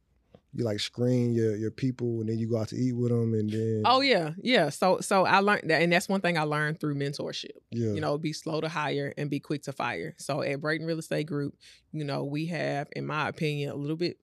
[0.52, 3.34] you like screen your your people and then you go out to eat with them
[3.34, 4.70] and then Oh yeah, yeah.
[4.70, 7.50] So so I learned that, and that's one thing I learned through mentorship.
[7.70, 10.14] yeah you know, be slow to hire and be quick to fire.
[10.18, 11.54] So at Braden Real Estate Group,
[11.92, 14.18] you know, we have, in my opinion, a little bit.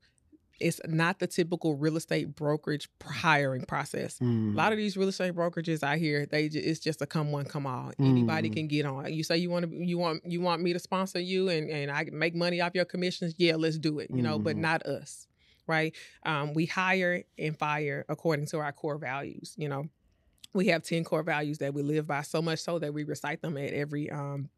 [0.60, 4.20] It's not the typical real estate brokerage hiring process.
[4.22, 7.46] A lot of these real estate brokerages out here, they it's just a come one
[7.46, 7.92] come all.
[8.00, 8.54] Anybody Mhm.
[8.54, 9.12] can get on.
[9.14, 11.92] You say you want to, you want you want me to sponsor you and and
[11.92, 13.34] I can make money off your commissions.
[13.38, 14.10] Yeah, let's do it.
[14.14, 14.60] You know, but Mhm.
[14.62, 15.28] not us,
[15.68, 15.96] right?
[16.24, 19.56] Um, we hire and fire according to our core values.
[19.58, 19.90] You know,
[20.54, 22.22] we have ten core values that we live by.
[22.22, 24.50] So much so that we recite them at every um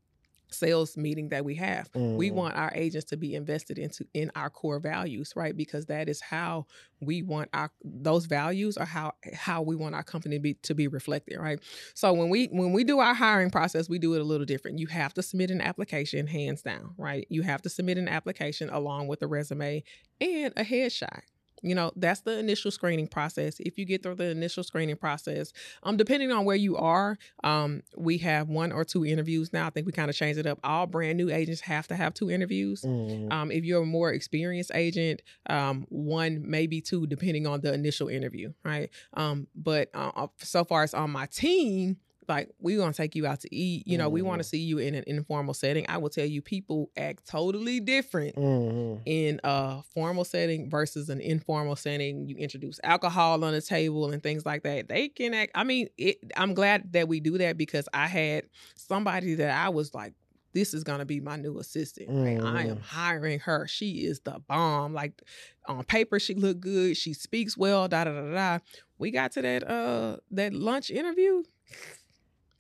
[0.52, 1.90] sales meeting that we have.
[2.16, 2.32] We Mhm.
[2.32, 5.56] want our agents to be invested into in our core values, right?
[5.56, 6.66] Because that is how
[7.02, 10.74] we want our those values are how how we want our company to be to
[10.76, 11.60] be reflected, right?
[11.94, 14.80] So when we when we do our hiring process, we do it a little different.
[14.80, 17.26] You have to submit an application, hands down, right?
[17.30, 19.84] You have to submit an application along with a resume
[20.22, 21.22] and a headshot.
[21.66, 23.60] You know, that's the initial screening process.
[23.60, 25.52] If you get through the initial screening process,
[25.84, 29.66] um, depending on where you are, um, we have one or two interviews now.
[29.66, 30.60] I think we kind of changed it up.
[30.64, 32.84] All brand new agents have to have two interviews.
[32.84, 33.32] Mhm.
[33.32, 38.08] Um, if you're a more experienced agent, um, one maybe two, depending on the initial
[38.10, 38.90] interview, right?
[39.16, 43.26] Um, but uh, uh, so far as on my team, like we gonna take you
[43.26, 43.88] out to eat.
[43.88, 45.86] You know, we want to see you in an informal setting.
[45.90, 49.02] I will tell you, people act totally different Mhm.
[49.06, 52.28] in a formal setting versus an informal setting.
[52.28, 54.88] You introduce alcohol on the table and things like that.
[54.88, 55.52] They can act.
[55.56, 59.70] I mean, it, I'm glad that we do that because I had somebody that I
[59.70, 60.14] was like,
[60.54, 62.10] this is gonna be my new assistant.
[62.10, 62.40] Right?
[62.42, 62.82] I am Mhm.
[62.82, 63.68] hiring her.
[63.68, 64.94] She is the bomb.
[64.94, 65.22] Like
[65.68, 66.96] on paper, she looked good.
[66.96, 67.90] She speaks well.
[67.90, 68.60] Da da da da.
[68.98, 71.44] We got to that uh that lunch interview.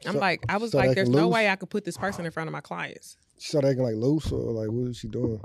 [0.06, 2.26] I'm So- like, I was so like, there's no way I could put this person
[2.26, 3.18] in front of my clients.
[3.38, 5.42] She started acting like loose or like what is she doing?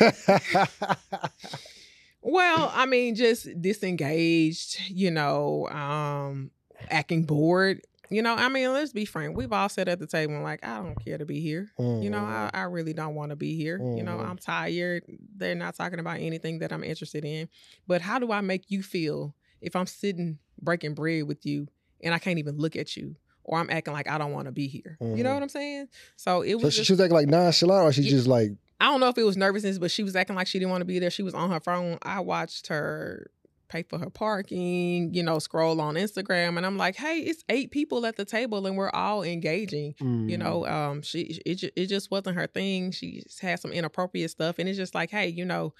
[2.22, 6.50] Well, I mean, just disengaged, you know, um,
[6.90, 7.80] acting bored.
[8.10, 9.36] You know, I mean, let's be frank.
[9.36, 11.70] We've all sat at the table and like, I don't care to be here.
[11.78, 12.18] You know.
[12.18, 13.78] I, I really don't want to be here.
[13.78, 14.18] You know.
[14.18, 15.04] I'm tired.
[15.36, 17.48] They're not talking about anything that I'm interested in.
[17.86, 21.68] But how do I make you feel if I'm sitting breaking bread with you
[22.02, 23.16] and I can't even look at you?
[23.50, 24.96] Or I'm acting like I don't want to be here.
[25.12, 25.34] You know Mhm.
[25.34, 25.88] what I'm saying?
[26.16, 28.10] So it so was she, just, she was acting like nonchalant or she Yeah.
[28.10, 30.58] just like I don't know if it was nervousness, but she was acting like she
[30.60, 31.10] didn't want to be there.
[31.10, 31.98] She was on her phone.
[32.02, 33.30] I watched her
[33.68, 37.70] pay for her parking, you know, scroll on Instagram, and I'm like, hey, it's eight
[37.72, 39.94] people at the table, and we're all engaging.
[39.98, 42.92] You mm, know, um, she it it just wasn't her thing.
[42.92, 45.74] She had some inappropriate stuff, and it's just like, hey, you know,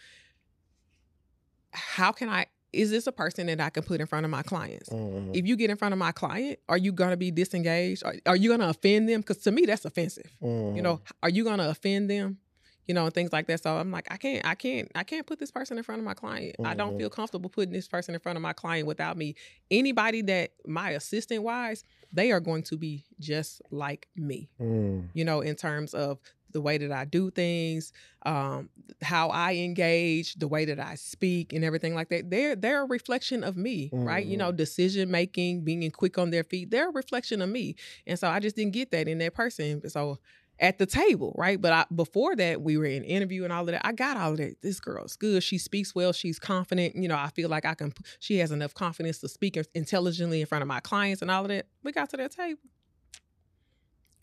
[1.73, 2.47] how can I?
[2.73, 4.89] Is this a person that I can put in front of my clients?
[4.91, 5.35] mhm.
[5.37, 8.05] If you get in front of my client, are you gonna be disengaged?
[8.05, 9.21] Are, are you gonna offend them?
[9.21, 10.83] Because to me, that's offensive you Mhm.
[10.83, 12.39] know are you gonna offend them
[12.87, 15.27] you know and things like that so i'm like i can't i can't i can't
[15.27, 16.99] put this person in front of my client i don't Mhm.
[16.99, 19.35] feel comfortable putting this person in front of my client without me
[19.71, 25.09] anybody that my assistant wise they are going to be just like me Mm.
[25.13, 26.19] you know in terms of
[26.53, 27.93] the way that i do things
[28.27, 28.69] um
[29.03, 32.87] how i engage the way that i speak and everything like that they're they're a
[32.87, 34.41] reflection of me right you Mhm.
[34.41, 37.75] know decision making being quick on their feet they're a reflection of me
[38.07, 40.19] and so i just didn't get that in that person so
[40.63, 41.59] at the table, right?
[41.59, 43.81] But I, before that, we were in interview and all of that.
[43.83, 44.61] I got all of that.
[44.61, 45.43] This girl's good.
[45.43, 46.13] She speaks well.
[46.13, 46.97] She's confident.
[46.97, 47.95] You know, I feel like I can.
[48.19, 51.49] She has enough confidence to speak intelligently in front of my clients and all of
[51.49, 51.65] that.
[51.83, 52.61] We got to that table.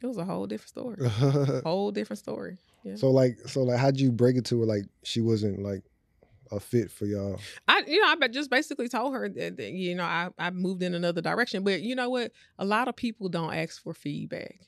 [0.01, 1.09] It was a whole different story.
[1.63, 2.57] whole different story.
[2.83, 2.95] Yeah.
[2.95, 5.83] so like so like how'd you break it to her like she wasn't like
[6.51, 7.39] a fit for y'all?
[7.67, 10.83] I, you know, I just basically told her that, that, you know, I, I moved
[10.83, 11.63] in another direction.
[11.63, 12.31] But you know what?
[12.57, 14.61] A lot of people don't ask for feedback.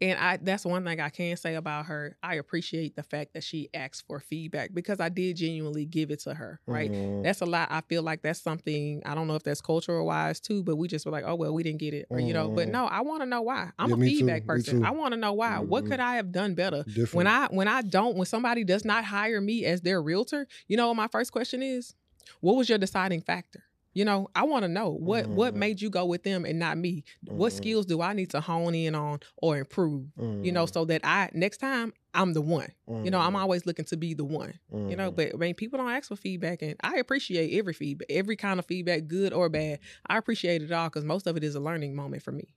[0.00, 2.16] And I that's one thing I can say about her.
[2.22, 6.20] I appreciate the fact that she asked for feedback because I did genuinely give it
[6.20, 6.92] to her, right?
[6.92, 7.22] Mhm.
[7.24, 7.68] That's a lot.
[7.72, 10.86] I feel like that's something I don't know if that's cultural wise too, but we
[10.88, 12.48] just were like, oh well, we didn't get it, or you know.
[12.48, 12.72] But Mhm.
[12.72, 13.70] no, I want to know why.
[13.78, 14.84] I'm Yeah, a me too, feedback person.
[14.84, 15.58] I want to know why.
[15.58, 15.88] What Mhm.
[15.88, 16.84] could I have done better?
[16.84, 17.14] Different.
[17.14, 20.76] When I when I don't when somebody does not hire me as their realtor, you
[20.76, 21.94] know what my first question is?
[22.40, 23.64] What was your deciding factor?
[23.98, 25.58] You know, I want to know what what Mhm.
[25.58, 27.02] made you go with them and not me.
[27.24, 27.56] What Mhm.
[27.56, 30.06] skills do I need to hone in on or improve?
[30.40, 30.72] You know, Mhm.
[30.72, 32.70] so that I next time I'm the one.
[32.86, 33.40] You know, I'm Mhm.
[33.40, 34.54] always looking to be the one.
[34.70, 35.16] You know, Mhm.
[35.16, 38.60] but I mean, people don't ask for feedback, and I appreciate every feedback, every kind
[38.60, 39.80] of feedback, good or bad.
[40.06, 42.54] I appreciate it all because most of it is a learning moment for me.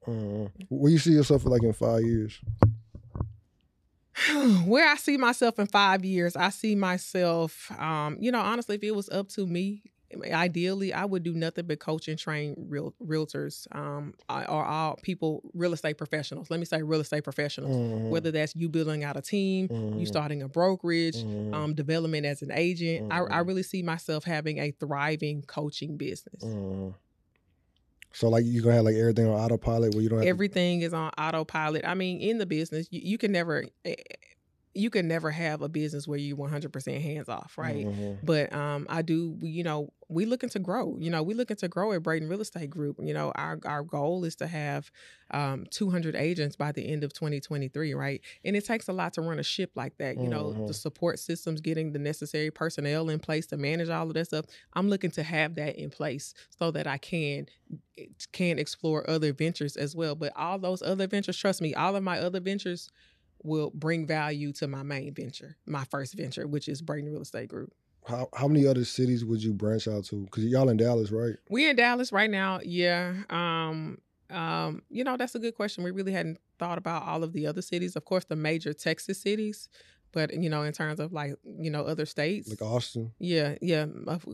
[0.69, 2.39] Where you see yourself like in five years?
[4.65, 8.83] Where I see myself in five years, I see myself, um, you know, honestly, if
[8.83, 9.81] it was up to me,
[10.31, 15.41] ideally, I would do nothing but coach and train real realtors, um, or all people,
[15.53, 16.49] real estate professionals.
[16.49, 17.75] Let me say real estate professionals.
[17.75, 18.09] Mhm.
[18.09, 20.07] Whether that's you building out a team, you Mhm.
[20.07, 21.53] starting a brokerage, Mhm.
[21.53, 23.05] um, development as an agent.
[23.11, 23.47] I, I Mhm.
[23.47, 26.43] really see myself having a thriving coaching business.
[26.43, 26.95] Mhm.
[28.13, 30.93] So like you gonna have like everything on autopilot where you don't have Everything is
[30.93, 31.85] on autopilot.
[31.85, 33.95] I mean, in the business, you, you can never, eh,
[34.73, 37.87] you can never have a business where you 100% hands off, right?
[37.87, 38.19] Mhm.
[38.23, 40.97] But um, I do, you know, we looking to grow.
[40.99, 42.97] You know, we looking to grow at Braden Real Estate Group.
[43.01, 44.91] You know, our our goal is to have
[45.31, 48.21] um, 200 agents by the end of 2023, right?
[48.43, 50.19] And it takes a lot to run a ship like that.
[50.19, 50.67] You know, Mhm.
[50.67, 54.45] the support systems, getting the necessary personnel in place to manage all of that stuff.
[54.73, 57.47] I'm looking to have that in place so that I can
[58.31, 60.15] can explore other ventures as well.
[60.15, 62.89] But all those other ventures, trust me, all of my other ventures
[63.43, 67.49] will bring value to my main venture, my first venture, which is Braden Real Estate
[67.49, 67.73] Group.
[68.07, 70.23] How how many other cities would you branch out to?
[70.23, 71.35] Because y'all in Dallas, right?
[71.49, 72.59] We in Dallas right now.
[72.63, 73.13] Yeah.
[73.29, 73.99] Um,
[74.31, 75.83] um, you know, that's a good question.
[75.83, 77.95] We really hadn't thought about all of the other cities.
[77.95, 79.69] Of course, the major Texas cities,
[80.11, 83.11] but you know, in terms of like you know other states, Like Austin.
[83.19, 83.85] yeah, yeah,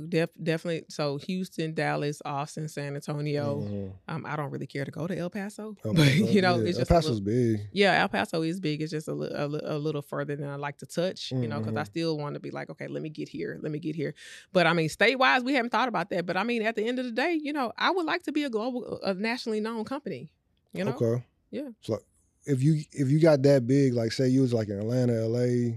[0.10, 0.86] def- definitely.
[0.90, 3.62] So Houston, Dallas, Austin, San Antonio.
[3.62, 3.92] Mhm.
[4.08, 6.70] Um, I don't really care to go to El Paso, El but you know, yeah.
[6.70, 7.26] it's El just a Paso's little-
[7.58, 7.68] big.
[7.72, 8.82] yeah, El Paso is big.
[8.82, 11.48] It's just a, li- a, li- a little further than I like to touch, you
[11.48, 11.88] know, because I Mhm.
[11.88, 14.13] still want to be like, okay, let me get here, let me get here.
[14.54, 16.26] But I mean, state wise, we haven't thought about that.
[16.26, 18.32] But I mean, at the end of the day, you know, I would like to
[18.32, 20.30] be a global, a nationally known company.
[20.74, 21.24] You know, Okay.
[21.50, 21.70] Yeah.
[21.82, 22.00] So
[22.48, 25.76] if you if you got that big, like say you was like in Atlanta, LA,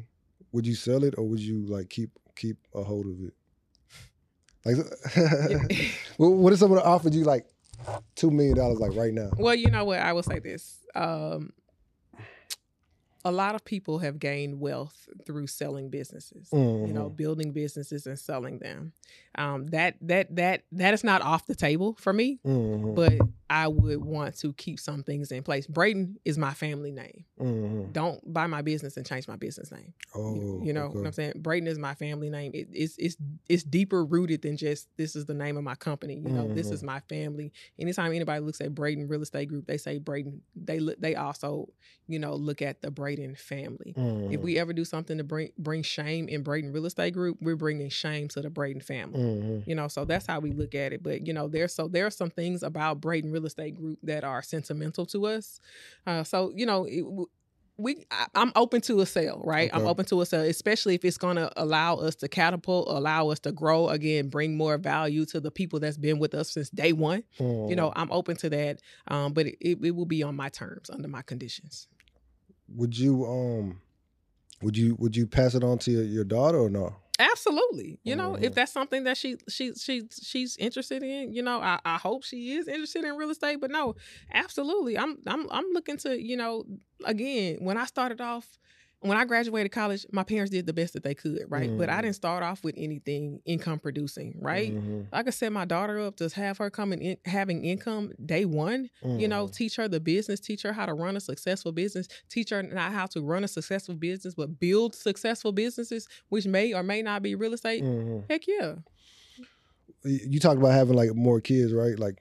[0.52, 3.34] would you sell it or would you like keep keep a hold of it?
[4.64, 4.76] Like,
[6.16, 7.46] what if someone offered you like
[8.14, 9.30] two million dollars like right now?
[9.36, 9.98] well, you know what?
[9.98, 10.78] I will say this.
[10.94, 11.52] Um,
[13.24, 16.48] a lot of people have gained wealth through selling businesses.
[16.52, 17.16] you know Mhm.
[17.16, 18.92] building businesses and selling them.
[19.36, 22.94] Um that that that that is not off the table for me Mhm.
[22.94, 23.18] but
[23.50, 25.66] i would want to keep some things in place.
[25.66, 27.24] Braden is my family name.
[27.40, 27.92] Mhm.
[27.92, 29.92] don't buy my business and change my business name.
[30.14, 31.32] Oh, you, you know what i'm saying?
[31.36, 32.52] Braden is my family name.
[32.54, 33.16] It, it's it's
[33.48, 36.46] it's deeper rooted than just this is the name of my company you know?
[36.54, 37.52] This is my family.
[37.78, 41.68] Anytime anybody looks at braden real estate group they say braden they look they also
[42.06, 44.42] you know look at the braden family if Mhm.
[44.42, 47.88] we ever do something to bring bring shame in Braden Real Estate Group, we're bringing
[47.90, 49.20] shame to the Braden family.
[49.20, 49.66] Mhm.
[49.66, 51.02] You know, so that's how we look at it.
[51.02, 54.24] But you know, there's so there are some things about Braden Real Estate Group that
[54.24, 55.60] are sentimental to us.
[56.06, 57.02] Uh, so you know, it,
[57.76, 59.70] we I, I'm open to a sale, right?
[59.72, 63.30] I'm open to a sale, especially if it's going to allow us to catapult, allow
[63.30, 66.68] us to grow again, bring more value to the people that's been with us since
[66.68, 67.24] day one.
[67.70, 70.90] You know, I'm open to that, um, but it, it will be on my terms,
[70.90, 71.88] under my conditions.
[72.74, 73.80] Would you um
[74.62, 76.94] would you would you pass it on to your, your daughter or no?
[77.18, 77.98] Absolutely.
[78.02, 78.44] You know, Mhm.
[78.44, 82.24] if that's something that she she she she's interested in, you know, I, I hope
[82.24, 83.60] she is interested in real estate.
[83.60, 83.94] But no,
[84.32, 84.96] absolutely.
[84.96, 86.64] I'm I'm I'm looking to, you know,
[87.04, 88.58] again, when I started off
[89.00, 91.70] when I graduated college, my parents did the best that they could, right?
[91.74, 92.02] But I Mhm.
[92.02, 94.74] didn't start off with anything income producing, right?
[94.74, 95.08] Mhm.
[95.12, 98.90] I could set my daughter up to have her coming in having income day one,
[99.16, 99.52] you know, Mhm.
[99.52, 102.92] teach her the business, teach her how to run a successful business, teach her not
[102.92, 107.22] how to run a successful business, but build successful businesses, which may or may not
[107.22, 107.82] be real estate.
[107.82, 108.24] Mhm.
[108.28, 108.76] Heck yeah.
[110.04, 111.98] You talked about having like more kids, right?
[111.98, 112.16] Like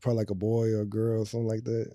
[0.00, 1.94] probably like a boy or a girl, or something like that.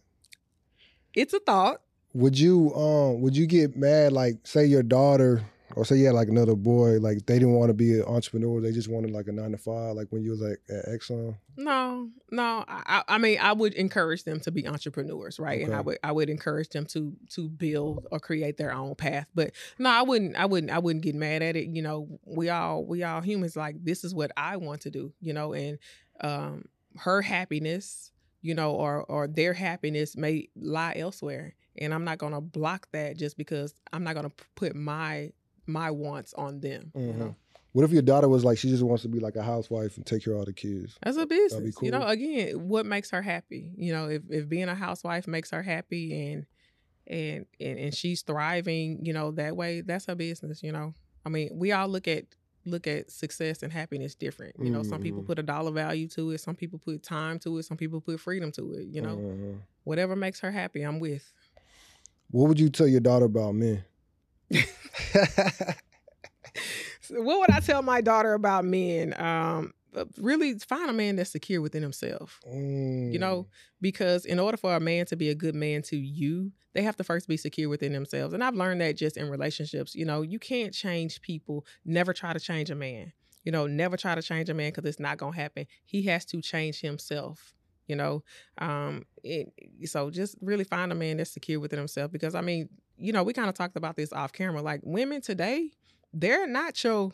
[1.13, 1.81] It's a thought.
[2.15, 5.43] Would you um would you get mad like say your daughter
[5.75, 8.61] or say you had like another boy like they didn't want to be an entrepreneur
[8.61, 11.35] they just wanted like a nine to five like when you was like at Exxon
[11.57, 12.63] No, no.
[12.67, 15.61] I, I mean, I would encourage them to be entrepreneurs, right?
[15.61, 19.27] And I would I would encourage them to to build or create their own path.
[19.35, 21.67] But no, I wouldn't I wouldn't I wouldn't get mad at it.
[21.67, 23.55] You know, we all we all humans.
[23.55, 25.13] Like this is what I want to do.
[25.19, 25.79] You know, and
[26.21, 26.65] um,
[26.97, 32.41] her happiness, you know, or or their happiness may lie elsewhere, and I'm not gonna
[32.41, 35.31] block that just because I'm not gonna put my
[35.67, 36.91] my wants on them.
[36.95, 37.17] You Mhm.
[37.17, 37.35] know.
[37.71, 40.05] what if your daughter was like she just wants to be like a housewife and
[40.05, 41.75] take care of all the kids That's a business.
[41.81, 43.71] You know, again, what makes her happy?
[43.75, 46.45] You know, if, if being a housewife makes her happy and
[47.07, 50.93] and and and she's thriving, you know, that way, that's her business, you know.
[51.25, 52.25] I mean, we all look at
[52.65, 54.55] look at success and happiness different.
[54.59, 55.27] You know, some people Mhm.
[55.27, 58.19] put a dollar value to it, some people put time to it, some people put
[58.19, 59.17] freedom to it, you know.
[59.17, 59.59] Mhm.
[59.83, 61.31] Whatever makes her happy, I'm with.
[62.35, 63.83] What would you tell your daughter about men
[67.01, 69.13] So what would I tell my daughter about men?
[69.19, 72.41] Um uh, really find a man that's secure within himself.
[72.45, 73.19] you Mm.
[73.19, 73.47] know
[73.79, 76.97] because in order for a man to be a good man to you they have
[76.97, 78.33] to first be secure within themselves.
[78.33, 79.95] And i've learned that just in relationships.
[79.95, 81.65] You know you can't change people.
[81.85, 83.13] Never try to change a man.
[83.45, 85.65] You know never try to change a man because it's not gonna happen.
[85.85, 87.53] He has to change himself
[87.87, 88.23] you know
[88.59, 89.51] um it,
[89.85, 93.23] so just really find a man that's secure within himself because i mean you know
[93.23, 95.69] we kind of talked about this off camera like women today
[96.13, 97.11] they're not your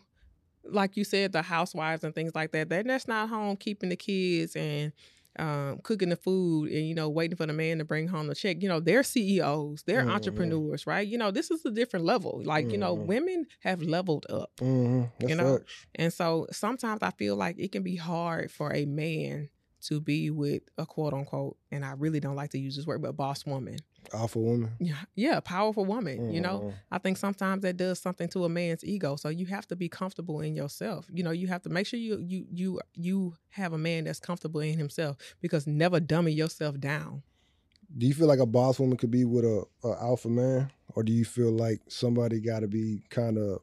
[0.63, 3.95] like you said the housewives and things like that they're just not home keeping the
[3.95, 4.91] kids and
[5.39, 8.35] um, cooking the food and you know waiting for the man to bring home the
[8.35, 8.61] check.
[8.61, 10.11] You know they're CEOs, they're Mhm.
[10.13, 11.07] entrepreneurs, right?
[11.07, 12.41] You know this is a different level.
[12.43, 13.05] Like you know Mhm.
[13.07, 15.09] women have leveled up, Mhm.
[15.25, 15.85] You know, facts.
[15.95, 19.49] and so sometimes I feel like it can be hard for a man
[19.81, 23.01] to be with a quote unquote, and I really don't like to use this word,
[23.01, 23.77] but boss woman.
[24.13, 26.31] alpha woman Yeah, yeah, powerful woman.
[26.31, 26.73] You know, Mhm.
[26.91, 29.15] I think sometimes that does something to a man's ego.
[29.15, 31.05] So you have to be comfortable in yourself.
[31.13, 34.19] You know, you have to make sure you you you you have a man that's
[34.19, 37.21] comfortable in himself because never dummy yourself down.
[37.95, 41.03] Do you feel like a boss woman could be with a, a alpha man, or
[41.03, 43.59] do you feel like somebody got to be kind of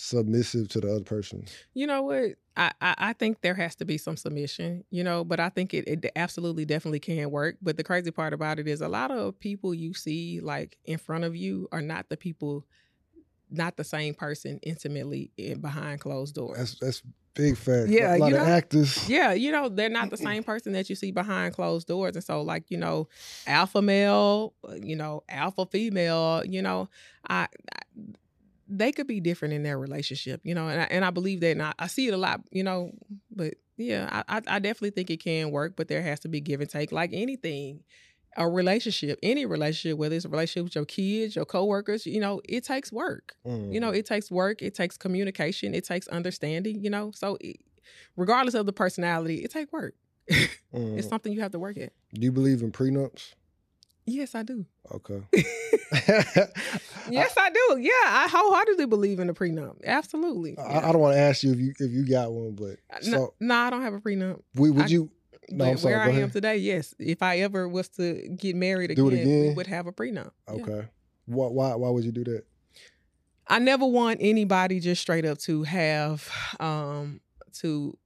[0.00, 1.44] submissive to the other person?
[1.74, 2.34] You know what?
[2.56, 5.74] I, I, I think there has to be some submission, you know, but I think
[5.74, 7.56] it, it absolutely definitely can work.
[7.62, 10.98] But the crazy part about it is a lot of people you see like in
[10.98, 12.66] front of you are not the people,
[13.50, 16.58] not the same person intimately in, behind closed doors.
[16.58, 17.02] That's that's
[17.34, 17.88] big fact.
[17.88, 18.48] Yeah, a lot you of know?
[18.48, 19.08] actors.
[19.08, 22.16] Yeah, you know, they're not the same person that you see behind closed doors.
[22.16, 23.08] And so, like, you know,
[23.46, 26.88] alpha male, uh, you know, alpha female, you know,
[27.28, 27.80] I, I
[28.70, 31.50] they could be different in their relationship, you know, and I, and I believe that,
[31.50, 32.92] and I, I see it a lot, you know,
[33.30, 36.60] but yeah, I, I definitely think it can work, but there has to be give
[36.60, 37.82] and take, like anything.
[38.36, 42.40] A relationship, any relationship, whether it's a relationship with your kids, your coworkers, you know,
[42.48, 43.34] it takes work.
[43.44, 43.74] Mm.
[43.74, 47.10] You know, it takes work, it takes communication, it takes understanding, you know.
[47.12, 47.56] So it,
[48.16, 49.94] regardless of the personality, it takes work.
[50.72, 50.96] Mm.
[50.96, 51.92] It's something you have to work at.
[52.14, 53.34] do you believe in prenups?
[54.06, 54.66] Yes, I do.
[54.92, 55.22] Okay.
[57.10, 57.78] Yes, I do.
[57.80, 59.82] Yeah, I wholeheartedly believe in a prenup.
[59.84, 60.56] Absolutely.
[60.58, 63.16] I, I don't want to ask you if you if you got one, but no,
[63.16, 64.40] so no, I don't have a prenup.
[64.54, 65.10] we, would I- you?
[65.48, 65.94] No, I'm sorry.
[65.94, 66.94] where I am today, yes.
[67.00, 70.30] If I ever was to get married Do again, we would have a prenup.
[70.46, 70.62] Yeah.
[70.62, 70.88] Okay.
[71.26, 72.44] Why why why would you do that?
[73.48, 77.20] I never want anybody just straight up to have um
[77.54, 77.98] to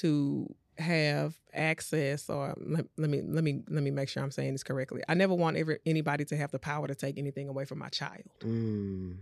[0.00, 4.52] to have access or let, let me let me let me make sure I'm saying
[4.52, 5.02] this correctly.
[5.08, 7.88] I never want ever anybody to have the power to take anything away from my
[7.88, 8.24] child.
[8.40, 9.16] Mm.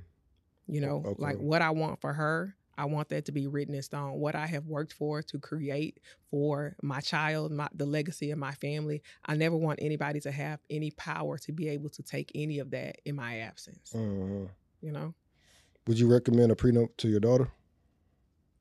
[0.66, 1.22] You know, Okay.
[1.22, 4.12] like what I want for her, I want that to be written in stone.
[4.20, 5.98] What I have worked for to create
[6.30, 9.02] for my child, my the legacy of my family.
[9.24, 12.70] I never want anybody to have any power to be able to take any of
[12.70, 13.92] that in my absence.
[13.94, 14.50] Mhm.
[14.80, 15.14] You know?
[15.86, 17.50] Would you recommend a prenup to your daughter?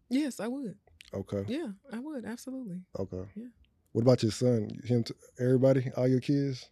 [0.10, 0.78] Yes, I would.
[1.14, 1.44] Okay.
[1.48, 2.82] Yeah, I would absolutely.
[3.00, 3.24] Okay.
[3.36, 3.48] Yeah.
[3.94, 4.70] What about your son?
[4.84, 5.04] Him?
[5.04, 5.90] T- everybody?
[5.96, 6.70] All your kids?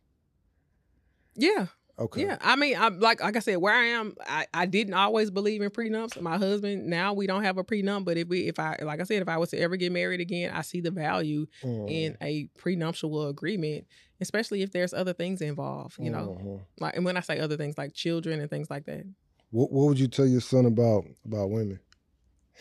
[1.35, 1.67] Yeah,
[1.97, 2.21] Okay.
[2.23, 2.37] yeah.
[2.41, 5.61] I mean, I'm like like I said, where I am, I, I didn't always believe
[5.61, 6.19] in prenups.
[6.21, 9.03] My husband now we don't have a prenup, but if we if I like I
[9.03, 11.89] said, if I was to ever get married again, I see the value Mhm.
[11.89, 13.85] in a prenuptial agreement,
[14.21, 15.97] especially if there's other things involved.
[15.99, 16.61] You know, Mhm.
[16.79, 19.05] like and when I say other things like children and things like that.
[19.51, 21.79] What What would you tell your son about about women?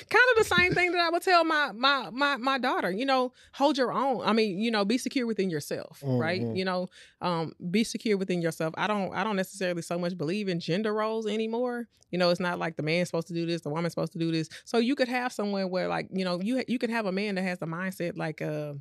[0.09, 2.91] kind of the same thing that I would tell my my my my daughter.
[2.91, 4.21] You know, hold your own.
[4.23, 6.41] I mean, you know, be secure within yourself, right?
[6.41, 6.57] Mhm.
[6.57, 6.89] You know,
[7.21, 8.73] um, be secure within yourself.
[8.77, 11.87] I don't I don't necessarily so much believe in gender roles anymore.
[12.11, 14.19] You know, it's not like the man's supposed to do this, the woman's supposed to
[14.19, 14.47] do this.
[14.65, 17.35] So you could have somewhere where like you know you you can have a man
[17.35, 18.73] that has the mindset like uh.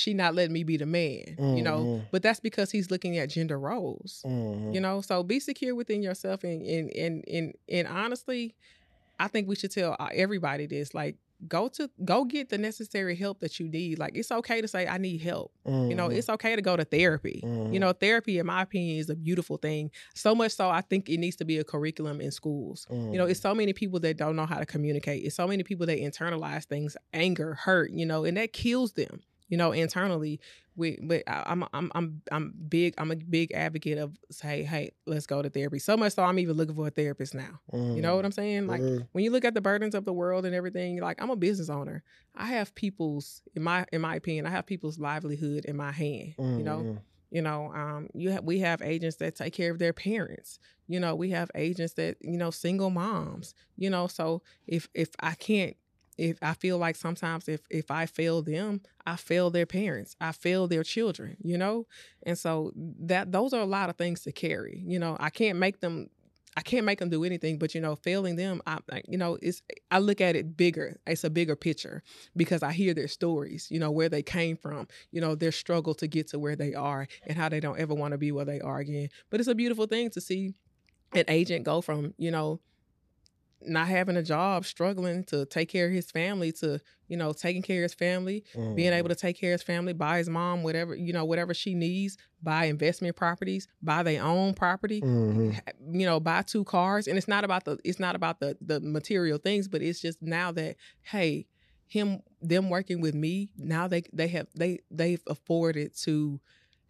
[0.00, 2.06] Sh- She not letting me be the man, you know, Mhm.
[2.10, 4.74] but that's because he's looking at gender roles Mhm.
[4.74, 5.00] you know?
[5.02, 8.54] So be secure within yourself and and and and, and honestly
[9.18, 11.16] i think we should tell uh, everybody this like
[11.48, 13.98] go to go get the necessary help that you need.
[13.98, 15.52] Like it's okay to say i need help.
[15.64, 16.16] You know Mhm.
[16.18, 17.40] it's okay to go to therapy.
[17.72, 19.90] You know therapy in my opinion is a beautiful thing.
[20.14, 22.86] So much so i think it needs to be a curriculum in schools.
[22.90, 25.24] You know it's so many people that don't know how to communicate.
[25.24, 29.20] It's so many people that internalize things anger hurt you know and that kills them
[29.50, 30.40] you know internally
[30.76, 34.92] we but I- I'm I'm I'm I'm big I'm a big advocate of say hey
[35.06, 35.78] let's go to therapy.
[35.78, 37.60] So much so I'm even looking for a therapist now.
[37.72, 38.66] You know what I'm saying?
[38.66, 39.06] like Mhm.
[39.12, 41.68] when you look at the burdens of the world and everything like I'm a business
[41.68, 42.02] owner.
[42.34, 46.34] I have people's in my in my opinion I have people's livelihood in my hand
[46.38, 46.78] you know?
[46.84, 46.98] Mhm.
[47.32, 50.58] you know um you have we have agents that take care of their parents.
[50.86, 54.06] You know we have agents that you know single moms you know?
[54.06, 55.76] So if if i can't
[56.20, 60.30] if i feel like sometimes if if i fail them i fail their parents i
[60.30, 61.86] fail their children you know
[62.24, 65.58] and so that those are a lot of things to carry you know i can't
[65.58, 66.08] make them
[66.56, 69.62] I can't make them do anything, but you know, failing them, I, you know, it's
[69.90, 70.98] I look at it bigger.
[71.06, 72.02] It's a bigger picture
[72.36, 75.94] because I hear their stories, you know, where they came from, you know, their struggle
[75.94, 78.44] to get to where they are and how they don't ever want to be where
[78.44, 79.10] they are again.
[79.30, 80.54] But it's a beautiful thing to see
[81.12, 82.60] an agent go from, you know,
[83.62, 87.62] not having a job, struggling to take care of his family to, you know, taking
[87.62, 88.44] care of his family,
[88.74, 91.52] being able to take care of his family, buy his mom whatever, you know, whatever
[91.52, 95.60] she needs, buy investment properties, buy their own property, Mhm.
[95.92, 97.06] you know, buy two cars.
[97.06, 100.22] And it's not about the it's not about the the material things, but it's just
[100.22, 101.46] now that, hey,
[101.86, 106.40] him them working with me, now they they have they they've afforded to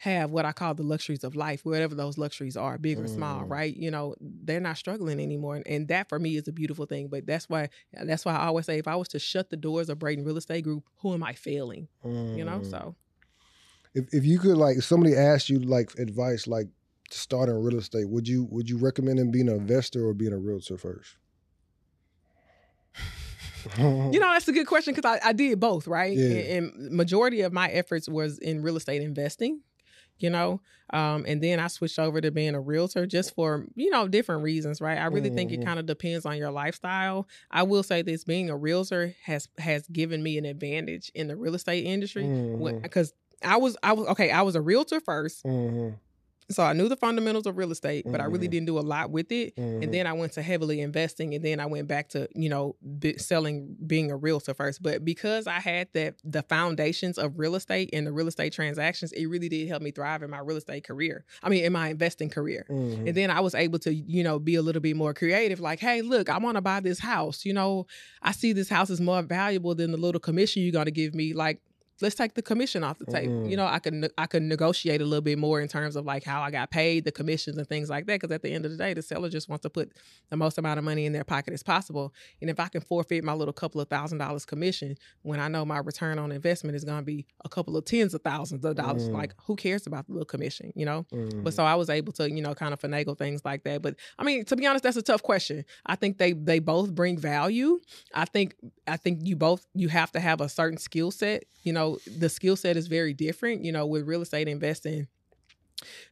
[0.01, 3.45] have what I call the luxuries of life, whatever those luxuries are, big or small,
[3.45, 3.51] Mm.
[3.51, 3.77] right?
[3.77, 5.57] You know, they're not struggling anymore.
[5.57, 7.09] And, and that for me is a beautiful thing.
[7.09, 9.91] But that's why that's why I always say if I was to shut the doors
[9.91, 11.89] of Braden Real Estate Group, who am I failing?
[12.03, 12.71] You know, Mhm.
[12.71, 12.97] so
[13.95, 16.69] if if you could like if somebody asked you like advice like
[17.11, 20.39] starting real estate, would you would you recommend them being an investor or being a
[20.39, 21.17] realtor first?
[23.77, 26.17] You know, that's a good question because I, I did both, right?
[26.17, 26.25] Yeah.
[26.57, 29.61] And, and majority of my efforts was in real estate investing,
[30.23, 30.61] you know,
[30.93, 34.43] um, and then I switched over to being a realtor just for you know different
[34.43, 34.99] reasons, right?
[34.99, 35.65] I really think it Mhm.
[35.65, 37.29] kind of depends on your lifestyle.
[37.51, 41.37] I will say this: being a realtor has has given me an advantage in the
[41.37, 42.31] real estate industry
[42.83, 43.13] because
[43.43, 44.31] I was I was okay.
[44.31, 45.99] I was a realtor first, Mhm.
[46.51, 48.51] So I knew the fundamentals of real estate, but I really Mhm.
[48.51, 49.55] didn't do a lot with it.
[49.57, 49.83] Mhm.
[49.85, 52.77] And then I went to heavily investing, and then I went back to you know
[52.83, 54.83] bi- selling, being a realtor first.
[54.83, 59.13] But because I had that the foundations of real estate and the real estate transactions,
[59.13, 61.25] it really did help me thrive in my real estate career.
[61.43, 62.67] I mean, in my investing career.
[62.71, 63.07] Mhm.
[63.09, 65.61] And then I was able to, you know, be a little bit more creative.
[65.61, 67.45] Like, hey, look, I want to buy this house.
[67.45, 67.87] You know,
[68.23, 71.15] I see this house is more valuable than the little commission you're going to give
[71.15, 71.33] me.
[71.33, 71.61] Like,
[72.03, 73.35] let's take the commission off the table.
[73.45, 73.51] Mm.
[73.51, 76.25] You know, I can I can negotiate a little bit more in terms of like
[76.25, 78.21] how I got paid, the commissions and things like that.
[78.21, 79.93] Because at the end of the day, the seller just wants to put
[80.31, 82.13] the most amount of money in their pocket as possible.
[82.41, 85.65] And if I can forfeit my little couple of thousand dollars commission when I know
[85.65, 88.77] my return on investment is going to be a couple of tens of thousands of
[88.77, 89.13] dollars, Mm.
[89.13, 90.73] like who cares about the little commission?
[90.75, 91.07] You know.
[91.13, 91.43] Mhm.
[91.45, 93.83] But so I was able to, you know, kind of finagle things like that.
[93.83, 95.65] But I mean, to be honest, that's a tough question.
[95.87, 97.81] I think they they both bring value.
[98.15, 98.55] I think
[98.87, 101.45] I think you both you have to have a certain skill set.
[101.63, 103.65] You know, the skill set is very different.
[103.65, 105.09] You know, with real estate investing.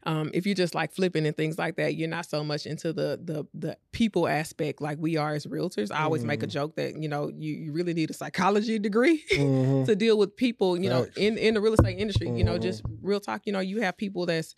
[0.04, 2.92] Um, if you're just like flipping and things like that, you're not so much into
[2.92, 5.90] the the the people aspect like we are as realtors.
[5.92, 6.50] I always make a Mhm.
[6.50, 9.84] joke that you know you, you really need a psychology degree Mhm.
[9.84, 12.30] to deal with people, you know, in in the real estate industry.
[12.30, 12.62] You know, Mhm.
[12.62, 13.42] just real talk.
[13.44, 14.54] You know, you have people that's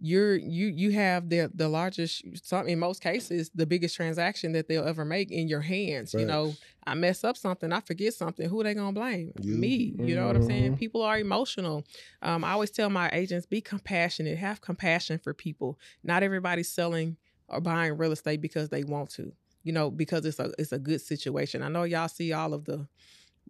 [0.00, 4.66] you're you you have the the largest some in most cases the biggest transaction that
[4.66, 6.54] they'll ever make in your hands you know?
[6.86, 9.32] I mess up something i forget something who they gonna blame?
[9.40, 9.54] You.
[9.54, 10.72] me you know what i'm saying?
[10.72, 10.78] Mhm.
[10.78, 11.84] people are emotional.
[12.22, 15.78] Um, i always tell my agents be compassionate have compassion for people.
[16.02, 17.16] Not everybody's selling
[17.48, 19.32] or buying real estate because they want to
[19.62, 21.62] you know because it's a it's a good situation.
[21.62, 22.88] I know y'all see all of the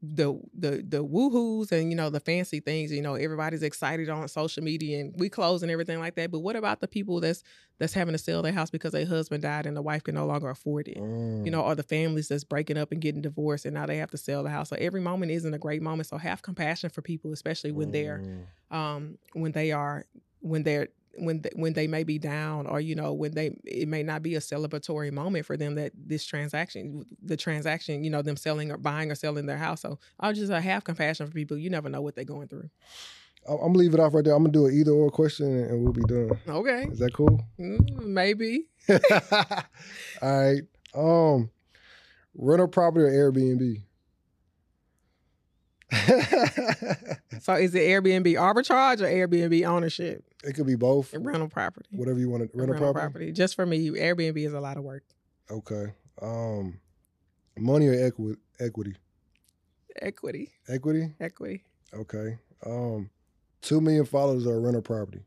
[0.00, 4.26] the the the woohoos and you know the fancy things you know everybody's excited on
[4.26, 7.42] social media and we close and everything like that but what about the people that's
[7.78, 10.26] that's having to sell their house because their husband died and the wife can no
[10.26, 11.44] longer afford it Mm.
[11.44, 14.10] you know or the families that's breaking up and getting divorced and now they have
[14.10, 17.02] to sell the house so every moment isn't a great moment so have compassion for
[17.02, 18.22] people especially when they're
[18.72, 18.76] Mm.
[18.76, 20.04] um when they are
[20.40, 20.88] when they're
[21.18, 24.22] when they, when they may be down or you know when they it may not
[24.22, 28.70] be a celebratory moment for them that this transaction the transaction you know them selling
[28.70, 31.70] or buying or selling their house so i'll just uh, have compassion for people you
[31.70, 32.68] never know what they're going through
[33.48, 34.36] I'm gonna leave it off right there.
[34.36, 36.30] I'm gonna do an either or question and we'll be done.
[36.48, 37.44] okay Is that cool?
[37.58, 38.98] Mm, maybe All
[40.22, 40.62] right.
[40.94, 41.50] Um,
[42.36, 43.82] rental property or Airbnb?
[47.40, 51.12] so is it airbnb arbitrage or airbnb ownership could be both.
[51.14, 53.00] rental property Whatever you want to rental, rental property.
[53.12, 55.04] property just for me airbnb is a lot of work
[55.50, 55.92] Okay.
[56.20, 56.78] Um,
[57.58, 58.38] money or equity?
[58.60, 58.96] Equity.
[60.00, 61.14] equity Equity.
[61.20, 61.64] equity
[61.94, 62.38] Okay.
[62.64, 63.10] Um,
[63.60, 65.20] two million followers or rental property.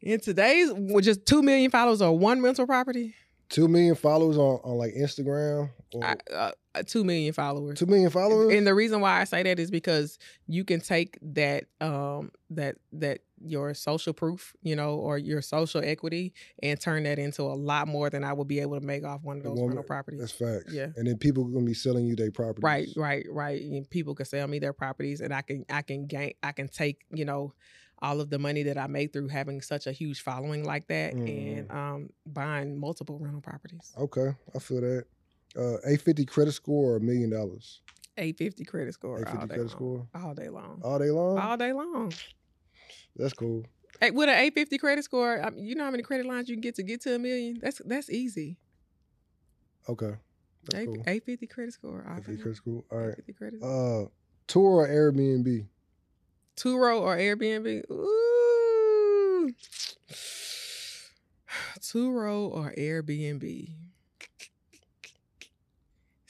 [0.00, 3.14] in today's with just 2 million followers or one rental property
[3.48, 5.70] Two million followers on, on like Instagram.
[5.94, 6.50] Or I, uh,
[6.82, 8.52] 2 million followers two million followers.
[8.52, 12.76] And the reason why I say that is because you can take that um that
[12.92, 17.52] that your social proof, you know, or your social equity and turn that into a
[17.54, 19.84] lot more than I would be able to make off one of those woman- rental
[19.84, 20.20] properties.
[20.20, 20.72] That's facts.
[20.72, 20.88] Yeah.
[20.96, 22.62] And then people are gonna be selling you their properties.
[22.64, 23.60] Right, right, right.
[23.62, 26.68] And people can sell me their properties and I can I can gain I can
[26.68, 27.52] take, you know,
[28.00, 31.14] all of the money that I make through having such a huge following like that
[31.14, 31.58] Mhm.
[31.58, 33.92] and um buying multiple rental properties.
[33.98, 35.04] Okay, I feel that.
[35.54, 37.80] Uh, eight fifty credit score or a million dollars.
[38.18, 39.68] 850 credit score 850 all credit long.
[39.68, 40.80] score All day long.
[40.82, 41.38] all day long.
[41.38, 42.12] All day long.
[43.14, 43.66] That's cool.
[44.00, 46.54] Hey, with an 850 credit score, I mean, you know how many credit lines you
[46.56, 47.58] can get to get to a million?
[47.60, 48.56] That's that's easy.
[49.88, 50.14] Okay,
[50.64, 50.94] that's cool.
[51.06, 52.06] 850 credit score.
[52.08, 52.84] all Eight fifty credit score.
[52.90, 53.08] All right.
[53.18, 54.04] 850 credit score.
[54.04, 54.08] Uh,
[54.48, 55.66] Turo or Airbnb.
[56.56, 57.90] Turo or Airbnb?
[57.90, 59.50] Ooh.
[61.80, 63.70] Turo or Airbnb?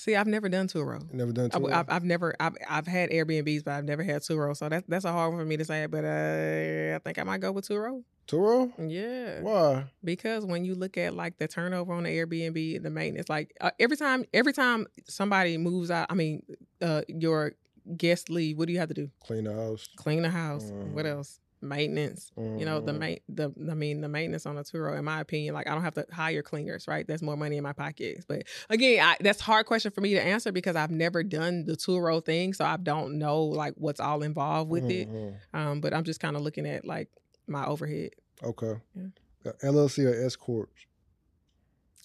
[0.07, 1.13] See, I've never done Turo.
[1.13, 4.57] Never done I've, I've never I've I've had Airbnbs, but I've never had two Turo.
[4.57, 5.87] So that's that's a hard one for me to say.
[5.87, 8.05] But uh, I think I might go with Turo.
[8.29, 8.71] Turo.
[8.79, 9.41] Yeah.
[9.41, 9.85] Why?
[10.05, 13.73] because when you look at like the turnover on the Airbnb, the maintenance, like uh,
[13.81, 16.45] every time every time somebody moves out, I mean,
[16.81, 17.55] uh, your
[17.97, 19.11] guest leave, what do you have to do?
[19.27, 19.89] Clean the house.
[19.97, 20.71] Clean the house.
[20.71, 21.17] What Mhm.
[21.17, 21.41] else?
[21.63, 22.31] Maintenance.
[22.37, 22.99] You know the Mhm.
[22.99, 25.83] main the I mean the maintenance on a Turo, in my opinion, like I don't
[25.83, 27.07] have to hire cleaners, right?
[27.07, 28.25] That's more money in my pockets.
[28.27, 31.65] But again, I, that's a hard question for me to answer because I've never done
[31.65, 35.09] the Turo thing, so I don't know like what's all involved with it.
[35.09, 35.35] Mhm.
[35.55, 37.09] Um, but I'm just kind of looking at like
[37.47, 38.11] my overhead
[38.43, 38.75] Okay.
[38.95, 39.07] Yeah.
[39.47, 40.69] Uh, LLC or S corp.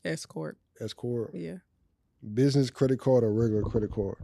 [0.06, 0.58] S corp.
[0.80, 1.32] S corp.
[1.34, 1.58] Yeah.
[2.34, 4.16] Business credit card or regular credit card?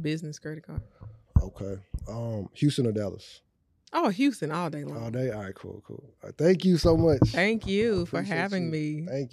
[0.00, 0.80] Business credit card.
[1.42, 1.76] Okay.
[2.08, 3.42] Um, Houston or Dallas?
[3.92, 5.02] Oh, Houston all day long.
[5.04, 5.30] All day.
[5.30, 5.54] All right.
[5.54, 5.82] Cool.
[5.86, 6.02] Cool.
[6.22, 7.20] Right, thank you so much.
[7.26, 8.70] Thank you for having you.
[8.70, 8.94] me.
[8.94, 9.24] Thank you.